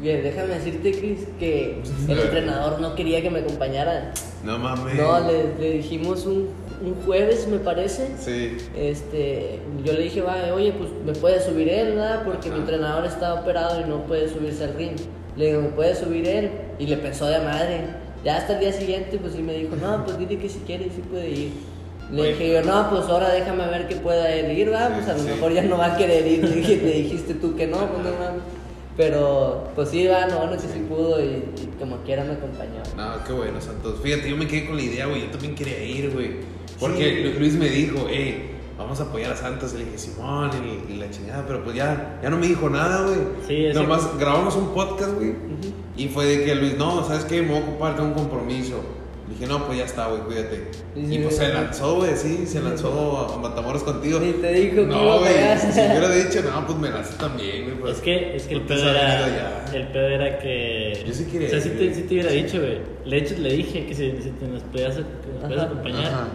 [0.00, 4.12] Bien, déjame decirte, Chris, que el entrenador no quería que me acompañara.
[4.44, 4.94] No mames.
[4.94, 6.48] No, le, le dijimos un,
[6.84, 8.08] un jueves, me parece.
[8.18, 8.56] Sí.
[8.76, 12.22] Este, yo le dije, va, oye, pues me puede subir él, ¿verdad?
[12.24, 14.96] Porque mi entrenador está operado y no puede subirse al ring.
[15.36, 16.50] Le digo, ¿me puede subir él?
[16.78, 17.80] Y le pensó de madre.
[18.24, 20.84] Ya hasta el día siguiente, pues sí me dijo, no, pues dile que si quiere,
[20.86, 21.52] sí puede ir.
[22.12, 22.30] Le Oye.
[22.32, 24.88] dije yo, no, pues ahora déjame ver que pueda él ir, ¿verdad?
[24.90, 25.28] Sí, Pues a lo sí.
[25.30, 26.44] mejor ya no va a querer ir.
[26.44, 28.42] Le, dije, le dijiste tú que no, pues no mames.
[28.96, 32.82] Pero, pues sí, va, no, bueno, que sí pudo y, y como quiera me acompañó.
[32.96, 34.00] No, qué bueno, Santos.
[34.02, 35.22] Fíjate, yo me quedé con la idea, güey.
[35.22, 36.36] Yo también quería ir, güey.
[36.80, 37.22] Porque Sí.
[37.34, 39.74] Lu- Luis me dijo, hey, vamos a apoyar a Santos.
[39.74, 40.50] Y le dije, Simón,
[40.88, 41.44] y, y la chingada.
[41.46, 43.18] Pero pues ya, ya no me dijo nada, güey.
[43.46, 45.34] Sí, Nomás grabamos un podcast, güey.
[45.96, 47.42] Y fue de que Luis, no, ¿sabes qué?
[47.42, 48.80] Me voy a ocupar, tengo un compromiso.
[49.28, 50.68] Le dije, no, pues ya está, güey, cuídate.
[50.94, 51.52] Sí, Y pues sí, se sí.
[51.52, 54.20] lanzó, güey, sí, se lanzó a Matamoros contigo.
[54.20, 57.76] Ni te dijo que No, güey, si hubiera dicho, no, pues me lancé también, güey.
[57.80, 57.96] pues.
[57.96, 59.64] Es que, es que el pedo era.
[59.74, 61.04] El pedo era que.
[61.06, 62.78] Yo sí quería O sea, sí te, sí te hubiera dicho, güey.
[63.10, 65.02] De hecho, le dije que si, si te nos podías, que
[65.32, 66.04] nos podías acompañar.
[66.06, 66.28] Ajá.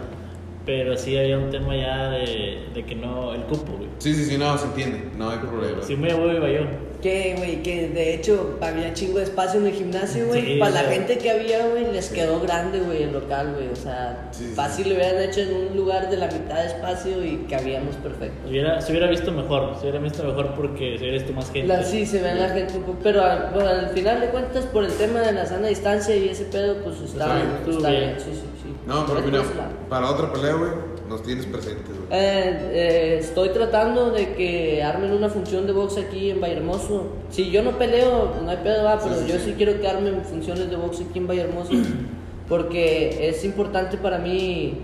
[0.64, 3.34] Pero sí había un tema ya de, de que no.
[3.34, 3.88] El cupo, güey.
[3.98, 5.02] Sí, sí, sí, no, se entiende.
[5.16, 5.82] No hay problema.
[5.82, 6.60] Si muy a huevo iba yo.
[7.02, 10.40] Que, güey, que de hecho había chingo de espacio en el gimnasio, güey.
[10.54, 13.68] Sí, Para o la gente que había, güey, les quedó grande, güey, el local, güey.
[13.70, 14.52] O sea, Sí, sí.
[14.54, 18.48] fácil lo hubieran hecho en un lugar de la mitad de espacio y cabíamos perfecto.
[18.48, 19.74] Hubiera, se hubiera visto mejor.
[19.76, 21.66] Se hubiera visto mejor porque se hubiera visto más gente.
[21.66, 24.64] La, sí, se ve la gente un poco, pero al, bueno, al final de cuentas,
[24.66, 27.90] por el tema de la sana distancia y ese pedo, pues está, Está bien, está
[27.90, 28.00] bien.
[28.10, 28.20] bien.
[28.20, 28.68] Sí, sí, sí.
[28.86, 29.42] No, Por pero mira,
[29.88, 30.70] para otra pelea, güey,
[31.12, 31.90] nos tienes presentes.
[32.10, 37.06] Eh, eh, estoy tratando de que armen una función de box aquí en Vallehermoso.
[37.30, 39.44] Si yo no peleo, no hay pedo, va, pero Sí, sí, yo sí.
[39.46, 41.72] sí quiero que armen funciones de box aquí en Vallehermoso.
[42.48, 44.74] Porque es importante para mí,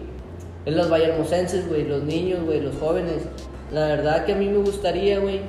[0.64, 3.22] en los vallehermosenses, güey, los niños, güey, los jóvenes.
[3.72, 5.40] La verdad que a mí me gustaría, güey.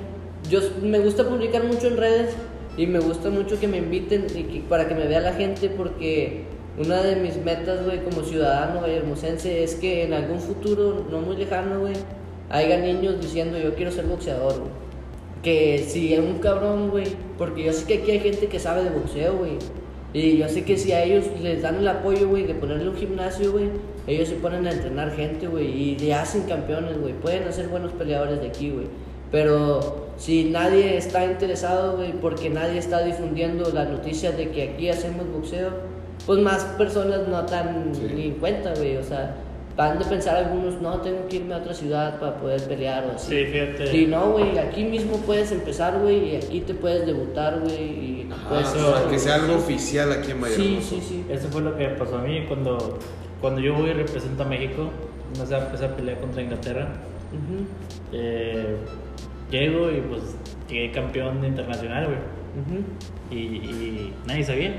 [0.50, 2.34] Yo me gusta publicar mucho en redes
[2.78, 5.70] y me gusta mucho que me inviten y que- para que me vea la gente
[5.70, 6.44] porque
[6.80, 11.36] una de mis metas, güey, como ciudadano vallehermosense es que en algún futuro, no muy
[11.36, 11.94] lejano, güey,
[12.50, 14.72] haya niños diciendo yo quiero ser boxeador, güey.
[15.44, 17.06] Que si es un cabrón, güey,
[17.38, 19.58] porque yo sé que aquí hay gente que sabe de boxeo, güey.
[20.14, 22.96] Y yo sé que si a ellos les dan el apoyo, güey, de ponerle un
[22.96, 23.70] gimnasio, güey,
[24.08, 27.14] ellos se ponen a entrenar gente, güey, y le hacen campeones, güey.
[27.14, 28.88] Pueden hacer buenos peleadores de aquí, güey.
[29.32, 34.90] Pero si nadie está interesado, güey, porque nadie está difundiendo las noticias de que aquí
[34.90, 35.99] hacemos boxeo,
[36.30, 38.12] pues más personas no Sí.
[38.14, 38.98] ni en cuenta, güey.
[38.98, 39.36] O sea,
[39.76, 43.16] van de pensar algunos, no, tengo que irme a otra ciudad para poder pelear o
[43.16, 43.36] así.
[43.36, 43.88] Sí, fíjate.
[43.88, 48.30] Sí, no, güey, aquí mismo puedes empezar, güey, y aquí te puedes debutar, güey, y
[48.32, 50.88] Ajá, puedes o eso- sea, que sea algo oficial aquí en Sí, Vallehermoso.
[50.88, 51.26] sí, sí.
[51.32, 53.00] Eso fue lo que me pasó a mí cuando,
[53.42, 54.92] cuando yo voy y represento a México.
[55.36, 56.90] No sé, esa pelea contra Inglaterra.
[58.12, 58.76] Eh,
[59.50, 60.22] llego y pues
[60.70, 62.18] llegué campeón internacional, güey.
[63.32, 64.74] Y, y nadie sabía.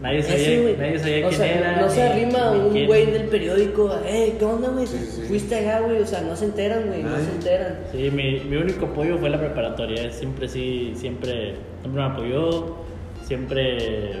[0.00, 0.76] Nadie sabía, güey.
[0.76, 1.80] nadie sabía o quién sea, era.
[1.80, 4.86] No se arrima ni un güey del periódico, eh, ¿qué onda, güey?
[4.86, 5.24] Sí.
[5.26, 7.78] Fuiste allá, güey, o sea, no se enteran, güey, no se enteran.
[7.90, 10.10] Sí, mi, mi único apoyo fue la preparatoria.
[10.12, 12.76] Siempre sí, siempre, siempre me apoyó.
[13.24, 14.20] Siempre,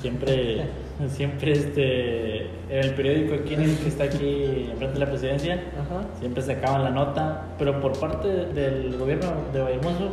[0.00, 0.62] siempre,
[1.08, 2.36] siempre este,
[2.70, 6.06] en el periódico aquí en el que está aquí enfrente de la presidencia, Ajá.
[6.20, 7.42] siempre sacaban la nota.
[7.58, 10.10] Pero por parte del gobierno de Vallehermoso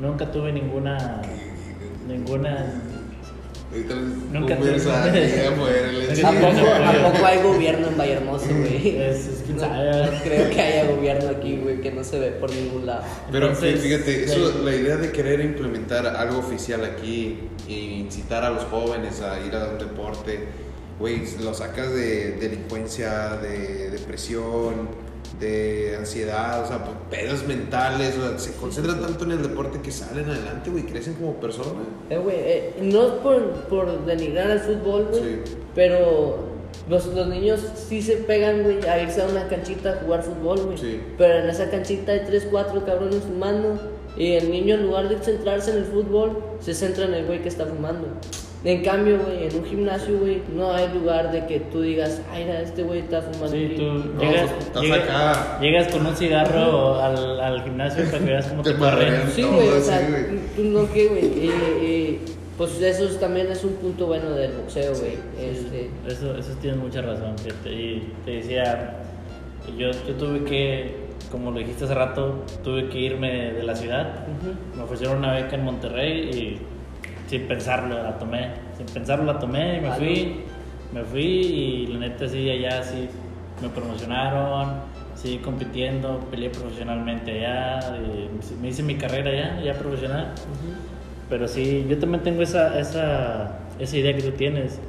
[0.00, 1.20] nunca tuve ninguna,
[2.08, 2.72] ninguna.
[3.72, 6.66] Ahorita Nunca un te- ¿A poco.
[6.68, 8.96] ¿A poco hay gobierno en Vallehermoso, güey?
[9.00, 12.30] Es, es quién No, no creo que haya gobierno aquí, güey, que no se ve
[12.32, 13.02] por ningún lado.
[13.30, 18.50] Pero Entonces, fíjate, eso, la idea de querer implementar algo oficial aquí e incitar a
[18.50, 20.40] los jóvenes a ir a un deporte,
[20.98, 24.88] güey, lo sacas de delincuencia, de depresión,
[25.40, 29.80] de ansiedad, o sea, pues, pedos mentales, o sea, se concentran tanto en el deporte
[29.80, 31.84] que salen adelante, güey, crecen como personas.
[32.10, 35.52] Eh, güey, eh, no es por, por denigrar al fútbol, güey, Sí.
[35.74, 36.50] pero
[36.88, 40.60] los, los niños sí se pegan, güey, a irse a una canchita a jugar fútbol,
[40.66, 40.78] güey.
[40.78, 41.00] Sí.
[41.16, 43.78] Pero en esa canchita hay tres, cuatro cabrones fumando
[44.16, 47.40] Y el niño, en lugar de centrarse en el fútbol, se centra en el güey
[47.42, 48.08] que está fumando.
[48.62, 52.44] En cambio, güey, en un gimnasio, güey, no hay lugar de que tú digas, ay,
[52.44, 53.48] mira, este güey está fumando.
[53.56, 55.58] Sí, tú No, llegas, estás llegas- acá.
[55.62, 59.22] llegas con un cigarro al, al gimnasio para que veas cómo te Te corren.
[59.34, 60.06] Sí, güey, o sea,
[60.56, 61.24] tú no qué, güey.
[61.24, 61.46] Y,
[61.82, 62.20] y,
[62.58, 65.14] pues eso es- también es un punto bueno del boxeo, güey.
[65.40, 67.72] Este, Eso, eso tienes mucha razón, fíjate.
[67.72, 68.98] Y te decía,
[69.78, 70.96] yo, yo tuve que,
[71.32, 74.26] como lo dijiste hace rato, tuve que irme de la ciudad.
[74.76, 76.58] Me ofrecieron una beca en Monterrey y
[77.30, 78.50] sin pensarlo la tomé.
[78.76, 80.40] Sin pensarlo la tomé y me fui.
[80.92, 83.08] Me fui y la neta sí, allá sí
[83.62, 84.80] me promocionaron,
[85.14, 87.96] sí compitiendo, peleé profesionalmente allá,
[88.60, 90.32] me hice mi carrera allá, ya profesional.
[91.28, 94.80] Pero sí, yo también tengo esa, esa, esa idea que tú tienes.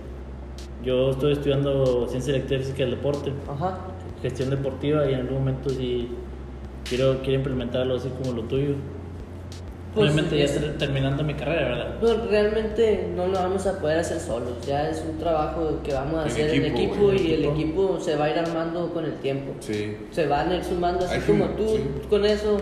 [0.83, 3.77] Yo estoy estudiando ciencia electiva y física del deporte, Ajá.
[4.23, 6.09] gestión deportiva y en algún momento sí
[6.89, 8.73] quiero, quiero implementarlo así como lo tuyo.
[9.93, 11.95] Pues, Obviamente ya es- estaré terminando mi carrera, ¿verdad?
[11.99, 16.15] Pues realmente no lo vamos a poder hacer solos, ya es un trabajo que vamos
[16.19, 17.53] a En hacer en equipo, equipo güey, y en el equipo.
[17.89, 19.51] equipo se va a ir armando con el tiempo.
[19.59, 19.97] Sí.
[20.11, 21.83] Se van a ir sumando así Hay como que- tú sí.
[22.09, 22.57] con eso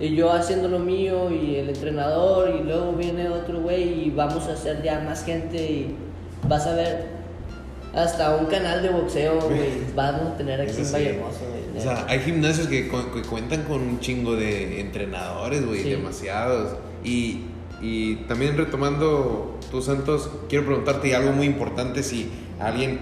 [0.00, 4.48] y yo haciendo lo mío y el entrenador y luego viene otro güey y vamos
[4.48, 5.94] a hacer ya más gente y
[6.48, 7.04] vas a ver
[7.94, 10.92] hasta un canal de boxeo, güey, vamos a tener aquí Eso en sí.
[11.90, 15.90] O sea, hay gimnasios que, cu- que cuentan con un chingo de entrenadores, güey, Sí.
[15.90, 16.76] demasiados.
[17.04, 17.42] Y,
[17.80, 22.30] y también retomando tú, Santos, quiero preguntarte algo muy importante, si
[22.60, 23.00] alguien,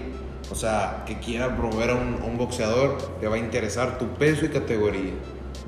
[0.51, 4.07] o sea, que quiera promover a un, a un boxeador, te va a interesar tu
[4.07, 5.11] peso y categoría.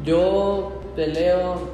[0.03, 1.69] Yo peleo,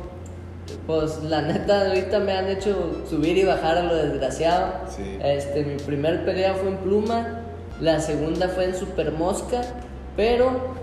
[0.85, 4.73] pues la neta ahorita me han hecho subir y bajar a lo desgraciado.
[4.95, 5.17] Sí.
[5.23, 7.41] Este, mi primer pelea fue en pluma,
[7.79, 9.61] la segunda fue en super mosca,
[10.17, 10.75] pero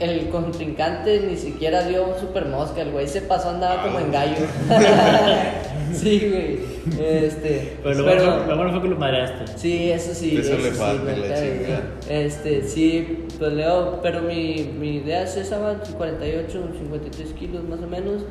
[0.00, 4.36] el contrincante ni siquiera dio super mosca, el güey se pasó, andaba como en gallo.
[5.92, 6.74] sí, güey.
[7.00, 9.56] Este, Pero lo, bueno, fue- lo bueno fue que lo madreaste.
[9.58, 10.36] Sí, eso sí.
[10.36, 11.82] Eso le sí, la chingada.
[12.08, 17.86] Este, sí, peleo, pero mi, mi idea es esa, va, 48, 53 kilos más o
[17.86, 18.22] menos.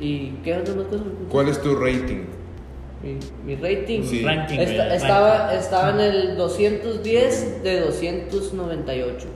[0.00, 1.06] ¿Y qué otras más cosas?
[1.30, 2.24] ¿Cuál es tu rating?
[3.02, 4.02] Mi, mi rating.
[4.04, 4.22] Sí.
[4.24, 5.58] Ranking, Esta- estaba, ranking.
[5.58, 9.26] estaba en el 210 de 298.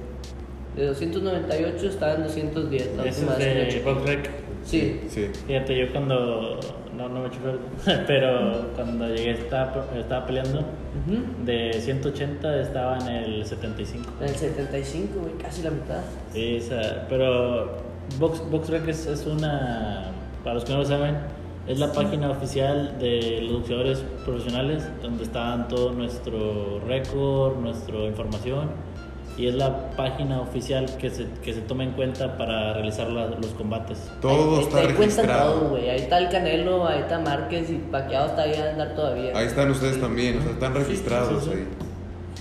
[0.76, 2.96] De 298 estaba en 210.
[2.96, 3.84] la Eso es de chequé.
[3.84, 4.30] Boxrec.
[4.62, 5.00] Sí.
[5.08, 5.30] Sí.
[5.46, 6.60] Fíjate, yo cuando.
[6.96, 8.04] No, no me echo verde.
[8.06, 10.60] Pero cuando llegué estaba, estaba peleando.
[10.60, 11.44] Ujú.
[11.44, 14.08] De 180 estaba en el 75.
[14.20, 16.00] En el 75, güey, casi la mitad.
[16.32, 17.76] Sí, esa, pero
[18.18, 20.10] Box, BoxRec es, es una,
[20.42, 21.16] para los que no lo saben,
[21.66, 28.70] es la página oficial de los boxeadores profesionales, donde están todo nuestro récord, nuestra información,
[29.36, 33.26] y es la página oficial que se, que se toma en cuenta para realizar la-
[33.26, 34.10] los combates.
[34.22, 35.52] Todo Ahí- está ahí registrado.
[35.60, 35.76] todo.
[35.76, 39.32] Ahí está el Canelo, ahí está Márquez y Paqueado está ahí a andar todavía.
[39.36, 41.56] Ahí están ustedes también, o sea, están registrados sí, sí.
[41.58, 41.68] ahí.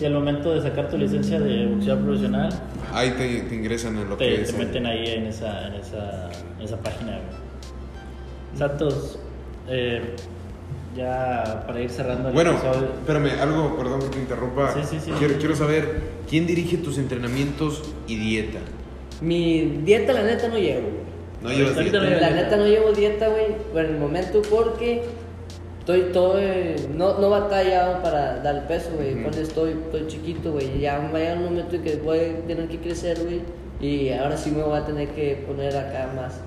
[0.02, 2.50] Y al momento de sacar tu licencia de boxeador profesional,
[2.94, 4.50] Ahí te, te ingresan en lo te, que te es.
[4.54, 7.12] el- meten ahí en esa, en esa, en esa página.
[7.12, 8.58] güey.
[8.58, 9.20] Santos,
[9.68, 10.16] eh,
[10.96, 12.90] ya para ir cerrando el Bueno, episodio.
[13.00, 14.74] espérame, algo, perdón que te interrumpa.
[14.74, 15.12] Sí, sí, sí.
[15.20, 18.60] Quiero, quiero saber, ¿quién dirige tus entrenamientos y dieta?
[19.22, 20.88] Mi dieta, la neta, no llevo.
[21.42, 22.00] No llevas dieta.
[22.00, 25.04] no La neta, no llevo dieta, güey, por el momento porque
[25.80, 26.40] estoy todo.
[26.96, 29.22] no, no batallado para dar el peso, güey.
[29.22, 30.80] Cuando estoy, estoy chiquito, güey.
[30.80, 33.42] Ya va a llegar un momento en que voy a tener que crecer, güey.
[33.82, 36.40] Y ahora sí me voy a tener que poner acá más.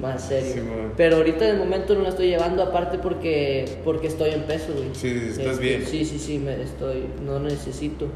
[0.00, 0.52] Más serio.
[0.54, 0.60] Sí.
[0.96, 4.88] Pero ahorita de momento no la estoy llevando, aparte porque porque estoy en peso, güey.
[4.92, 5.84] Sí, estás Este, bien.
[5.86, 8.06] Sí, sí, sí, me estoy, no necesito.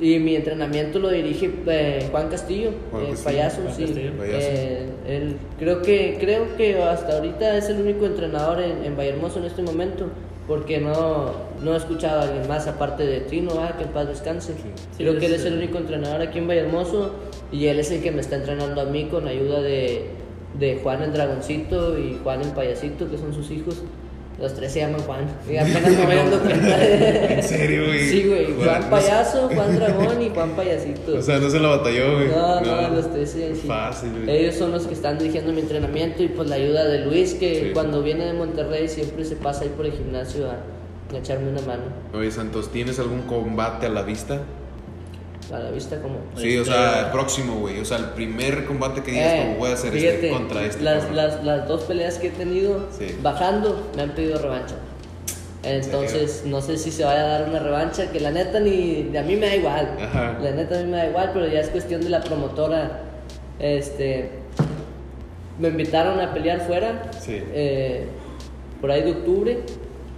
[0.00, 3.84] Y mi entrenamiento lo dirige eh, Juan Castillo, Juan eh, Castillo, payaso, Juan sí.
[3.84, 4.10] Castillo.
[4.22, 9.40] Eh, él, creo que creo que hasta ahorita es el único entrenador en, en Vallehermoso
[9.40, 10.06] en este momento,
[10.46, 11.32] porque no,
[11.64, 14.52] no he escuchado a alguien más aparte de Trino, ah, que en paz descanse.
[14.52, 17.14] Sí, creo que él es el- único entrenador aquí en Vallehermoso
[17.50, 20.02] y él es el que me está entrenando a mí con ayuda de,
[20.58, 23.82] de Juan el Dragoncito y Juan el Payasito, que son sus hijos.
[24.40, 25.26] Los tres se llaman Juan.
[25.50, 26.84] Y apenas me voy dando cuenta.
[26.86, 28.00] ¿En serio, güey?
[28.08, 28.44] Sí, güey.
[28.54, 31.16] Juan, Juan no Payaso, Juan Dragón y Juan Payasito.
[31.18, 32.28] O sea, no se la batalló, güey.
[32.28, 33.66] no, no, los tres sí.
[33.66, 34.36] Fácil, güey.
[34.36, 37.54] Ellos son los que están dirigiendo mi entrenamiento y pues la ayuda de Luis, que
[37.54, 37.70] Sí.
[37.74, 40.58] cuando viene de Monterrey siempre se pasa ahí por el gimnasio a,
[41.14, 41.82] a echarme una mano.
[42.14, 44.42] Oye, Santos, ¿tienes algún combate a la vista?
[45.52, 46.16] A la vista como...
[46.36, 47.80] Sí, o Este- sea, el próximo, güey.
[47.80, 50.64] O sea, el primer combate que digas, Eh, como voy a hacer fíjate, este contra
[50.64, 50.82] este.
[50.82, 51.16] Las, cabrón".
[51.16, 53.16] las, las dos peleas que he tenido Sí.
[53.22, 54.74] bajando me han pedido revancha.
[55.62, 59.22] Entonces, no sé si se vaya a dar una revancha, que la neta ni a
[59.22, 59.96] mí me da igual.
[60.00, 60.38] Ajá.
[60.40, 63.00] La neta a mí me da igual, pero ya es cuestión de la promotora.
[63.58, 64.30] Este.
[65.58, 67.42] me invitaron a pelear fuera, Sí.
[67.52, 68.06] eh,
[68.80, 69.58] por ahí de octubre.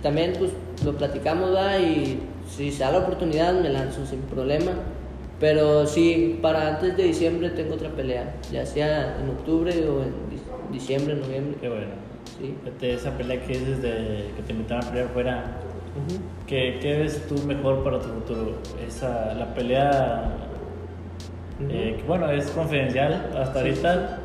[0.02, 0.50] También pues
[0.84, 1.78] lo platicamos, ¿va?
[1.78, 2.20] Y
[2.54, 4.72] si se da la oportunidad me lanzo sin problema.
[5.40, 10.08] Pero sí, para antes de diciembre tengo otra pelea, ya sea en octubre o en
[10.30, 11.56] dic- diciembre, noviembre.
[11.60, 11.86] Qué bueno.
[12.38, 12.54] Sí.
[12.62, 15.44] Fíjate, esa pelea que dices de que te invitaron a pelear fuera,
[16.46, 18.52] ¿qué, qué ves tú mejor para tu futuro?
[18.86, 20.30] Esa, la pelea,
[21.70, 24.18] eh, que, bueno, es confidencial hasta ahorita,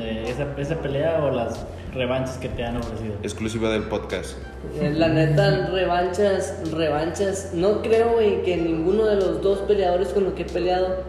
[0.00, 3.14] eh, esa, esa pelea o las revanchas que te han ofrecido.
[3.22, 4.36] Exclusiva del podcast.
[4.80, 7.52] Eh, La neta, revanchas, revanchas.
[7.54, 11.02] No creo, güey, que ninguno de los dos peleadores con los que he peleado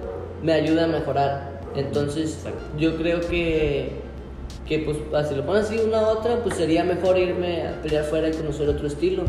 [0.44, 1.60] me ayuda a mejorar.
[1.76, 2.60] Entonces, Exacto.
[2.78, 3.94] yo creo que,
[4.68, 7.82] que pues, ah, si lo pones así una a otra, pues sería mejor irme a
[7.82, 9.24] pelear fuera y conocer otro estilo.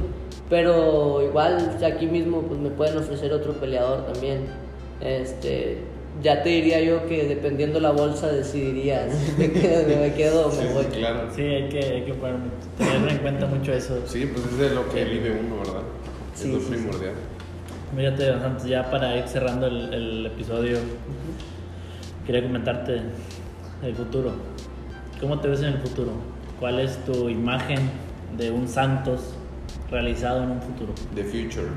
[0.48, 4.46] Pero igual, sea, aquí mismo, pues me pueden ofrecer otro peleador también.
[5.00, 5.78] Este,
[6.22, 10.52] ya te diría yo que dependiendo la bolsa decidiría si me quedo, me quedo o
[10.54, 10.84] me voy.
[10.86, 11.28] claro.
[11.34, 12.36] Sí, hay que, hay que poner-
[12.78, 14.00] tener en cuenta mucho eso.
[14.06, 15.82] Sí, pues es de lo que vive uno, ¿verdad?
[16.34, 16.72] Sí, es lo sí, sí.
[16.74, 17.12] primordial.
[17.96, 20.78] Fíjate, Santos, ya para ir cerrando el, el episodio,
[22.26, 23.00] quería comentarte
[23.82, 24.32] el futuro.
[25.20, 26.12] ¿Cómo te ves en el futuro?
[26.60, 27.78] ¿Cuál es tu imagen
[28.36, 29.34] de un Santos
[29.90, 30.92] realizado en un futuro?
[31.14, 31.68] The future.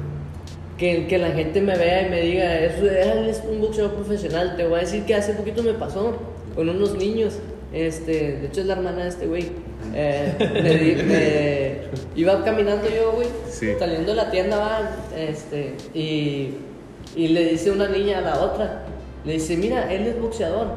[0.79, 4.55] Que, que la gente me vea y me diga, "Es- es un boxeador profesional.
[4.55, 6.15] Te voy a decir que hace poquito me pasó
[6.55, 7.33] con unos niños.
[7.73, 9.47] Este, de hecho, es la hermana de este güey.
[9.93, 11.71] Eh, me di- me-
[12.15, 13.73] iba caminando yo, güey, Sí.
[13.77, 16.51] saliendo de la tienda, va, este, y,
[17.15, 18.85] y le dice una niña a la otra,
[19.25, 20.67] le dice, mira, él es boxeador.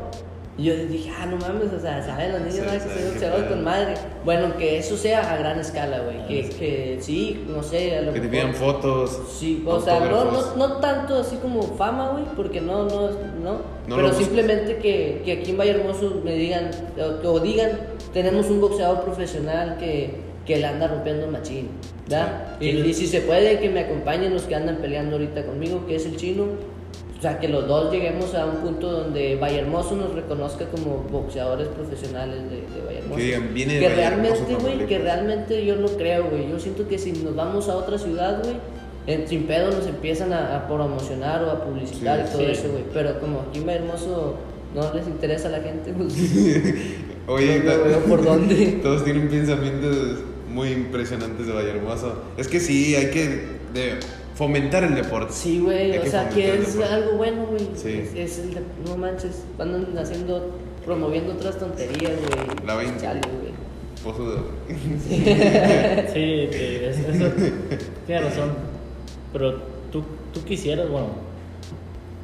[0.58, 2.82] Y yo dije, ah, no mames, o sea, saben los niños Sí, ¿verdad?
[2.94, 3.48] que boxeador pedo.
[3.48, 3.94] con madre.
[4.22, 6.18] Bueno, que eso sea a gran escala, güey.
[6.20, 6.50] Ah, Que, sí.
[6.58, 9.18] que sí, no sé, a lo Que te pidan fotos.
[9.30, 13.08] Sí, o sea, no, no, no tanto así como fama, güey, porque no, no,
[13.42, 13.72] no.
[13.86, 17.70] No pero simplemente que, que aquí en Valle Hermoso me digan, o, o digan,
[18.12, 20.10] tenemos un boxeador profesional que,
[20.44, 21.70] que la anda rompiendo machín,
[22.08, 22.56] ¿verdad?
[22.60, 25.96] Y, y si se puede, que me acompañen los que andan peleando ahorita conmigo, que
[25.96, 26.44] es el chino.
[27.22, 31.04] O sea, que los dos lleguemos a un punto donde Valle Hermoso nos reconozca como
[31.08, 33.16] boxeadores profesionales de, de Valle Hermoso.
[33.16, 36.50] Que digan, viene realmente, güey, que realmente yo no creo, güey.
[36.50, 38.56] Yo siento que si nos vamos a otra ciudad, güey,
[39.06, 42.50] en sin pedo nos empiezan a, a promocionar o a publicitar Sí, y todo sí.
[42.50, 42.82] eso, güey.
[42.92, 44.34] Pero como aquí en Valle Hermoso
[44.74, 46.12] no les interesa a la gente, pues.
[47.28, 48.80] Oye, No veo por dónde.
[48.82, 50.18] Todos tienen pensamientos
[50.48, 52.14] muy impresionantes de Vallehermoso.
[52.36, 53.26] Es que sí, hay que
[53.72, 54.00] de-
[54.34, 55.32] fomentar el deporte.
[55.32, 57.68] Sí, güey, o sea, que es algo bueno, güey.
[57.74, 57.90] Sí.
[58.14, 60.50] Es, es el de, no manches, andan haciendo,
[60.84, 62.66] promoviendo otras tonterías, güey.
[62.66, 63.00] La 20.
[63.00, 63.52] Chale, güey.
[64.02, 64.42] Pozo de-
[66.12, 67.30] Sí, que es- eso
[68.06, 68.50] tiene razón.
[69.32, 69.54] Pero
[69.92, 70.02] tú,
[70.32, 71.08] tú quisieras, bueno,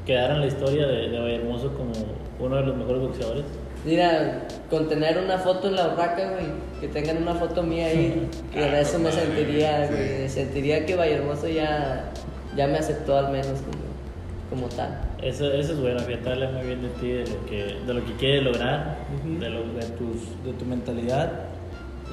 [0.05, 1.93] quedar en la historia de, de Vallehermoso como
[2.41, 3.45] uno de los mejores boxeadores.
[3.85, 6.47] Mira, con tener una foto en la urraca, güey,
[6.81, 10.85] que tengan una foto mía ahí, que Ah, de eso me sentiría, güey, me sentiría
[10.85, 12.11] que Vallehermoso ya,
[12.57, 15.01] ya me aceptó al menos como, como tal.
[15.23, 18.05] Eso, eso es bueno, fíjate, habla muy bien de ti, de lo que, de lo
[18.05, 19.39] que quieres lograr, Ujú.
[19.41, 21.33] de, lo- de tus, de tu mentalidad.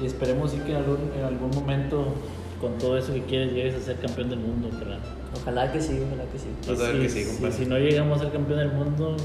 [0.00, 2.14] Y esperemos sí que en algún, en algún momento,
[2.60, 5.00] con todo eso que quieres, llegues a ser campeón del mundo, carnal.
[5.40, 6.46] Ojalá que sí, ojalá que sí.
[6.68, 7.36] Vas a ver Y que si- sí.
[7.50, 9.16] Si, si no llegamos a ser campeón del mundo,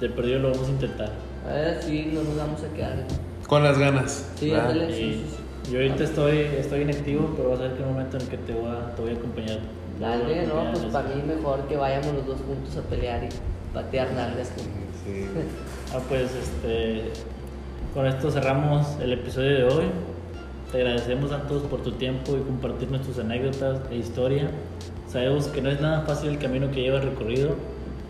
[0.00, 1.10] de perdido lo vamos a intentar.
[1.48, 3.04] A ver si no nos vamos a quedar.
[3.46, 4.30] Con las ganas.
[4.36, 4.92] Sí, ándale.
[4.94, 5.24] Sí, Y sí,
[5.66, 5.72] sí.
[5.72, 8.36] yo ahorita estoy, estoy inactivo, pero va a ser que un momento en el que
[8.38, 9.58] te voy a, te voy a acompañar.
[10.00, 13.28] Dale, no, pues para mí mejor que vayamos los dos juntos a pelear y
[13.74, 14.48] patear nalgas.
[15.04, 15.26] Sí.
[15.94, 17.12] Ah, pues este,
[17.92, 19.84] con esto cerramos el episodio de hoy.
[20.72, 24.50] Te agradecemos a todos por tu tiempo y compartir nuestras anécdotas e historia.
[25.06, 27.50] Sabemos que no es nada fácil el camino que llevas recorrido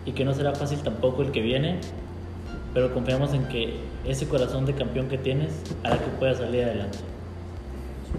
[0.03, 1.79] y que no será fácil tampoco el que viene,
[2.75, 5.53] pero confiamos en que ese corazón de campeón que tienes
[5.83, 6.99] hará que puedas salir adelante.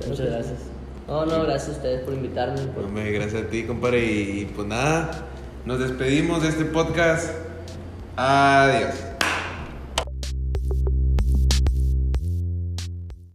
[0.00, 0.32] Espero Muchas sí.
[0.32, 0.58] gracias.
[1.06, 2.58] No, no, gracias a ustedes por invitarme.
[2.74, 4.04] por- Hombre, gracias a ti, compadre.
[4.04, 5.26] Y pues nada,
[5.64, 7.30] nos despedimos de este podcast.
[8.16, 8.94] Adiós.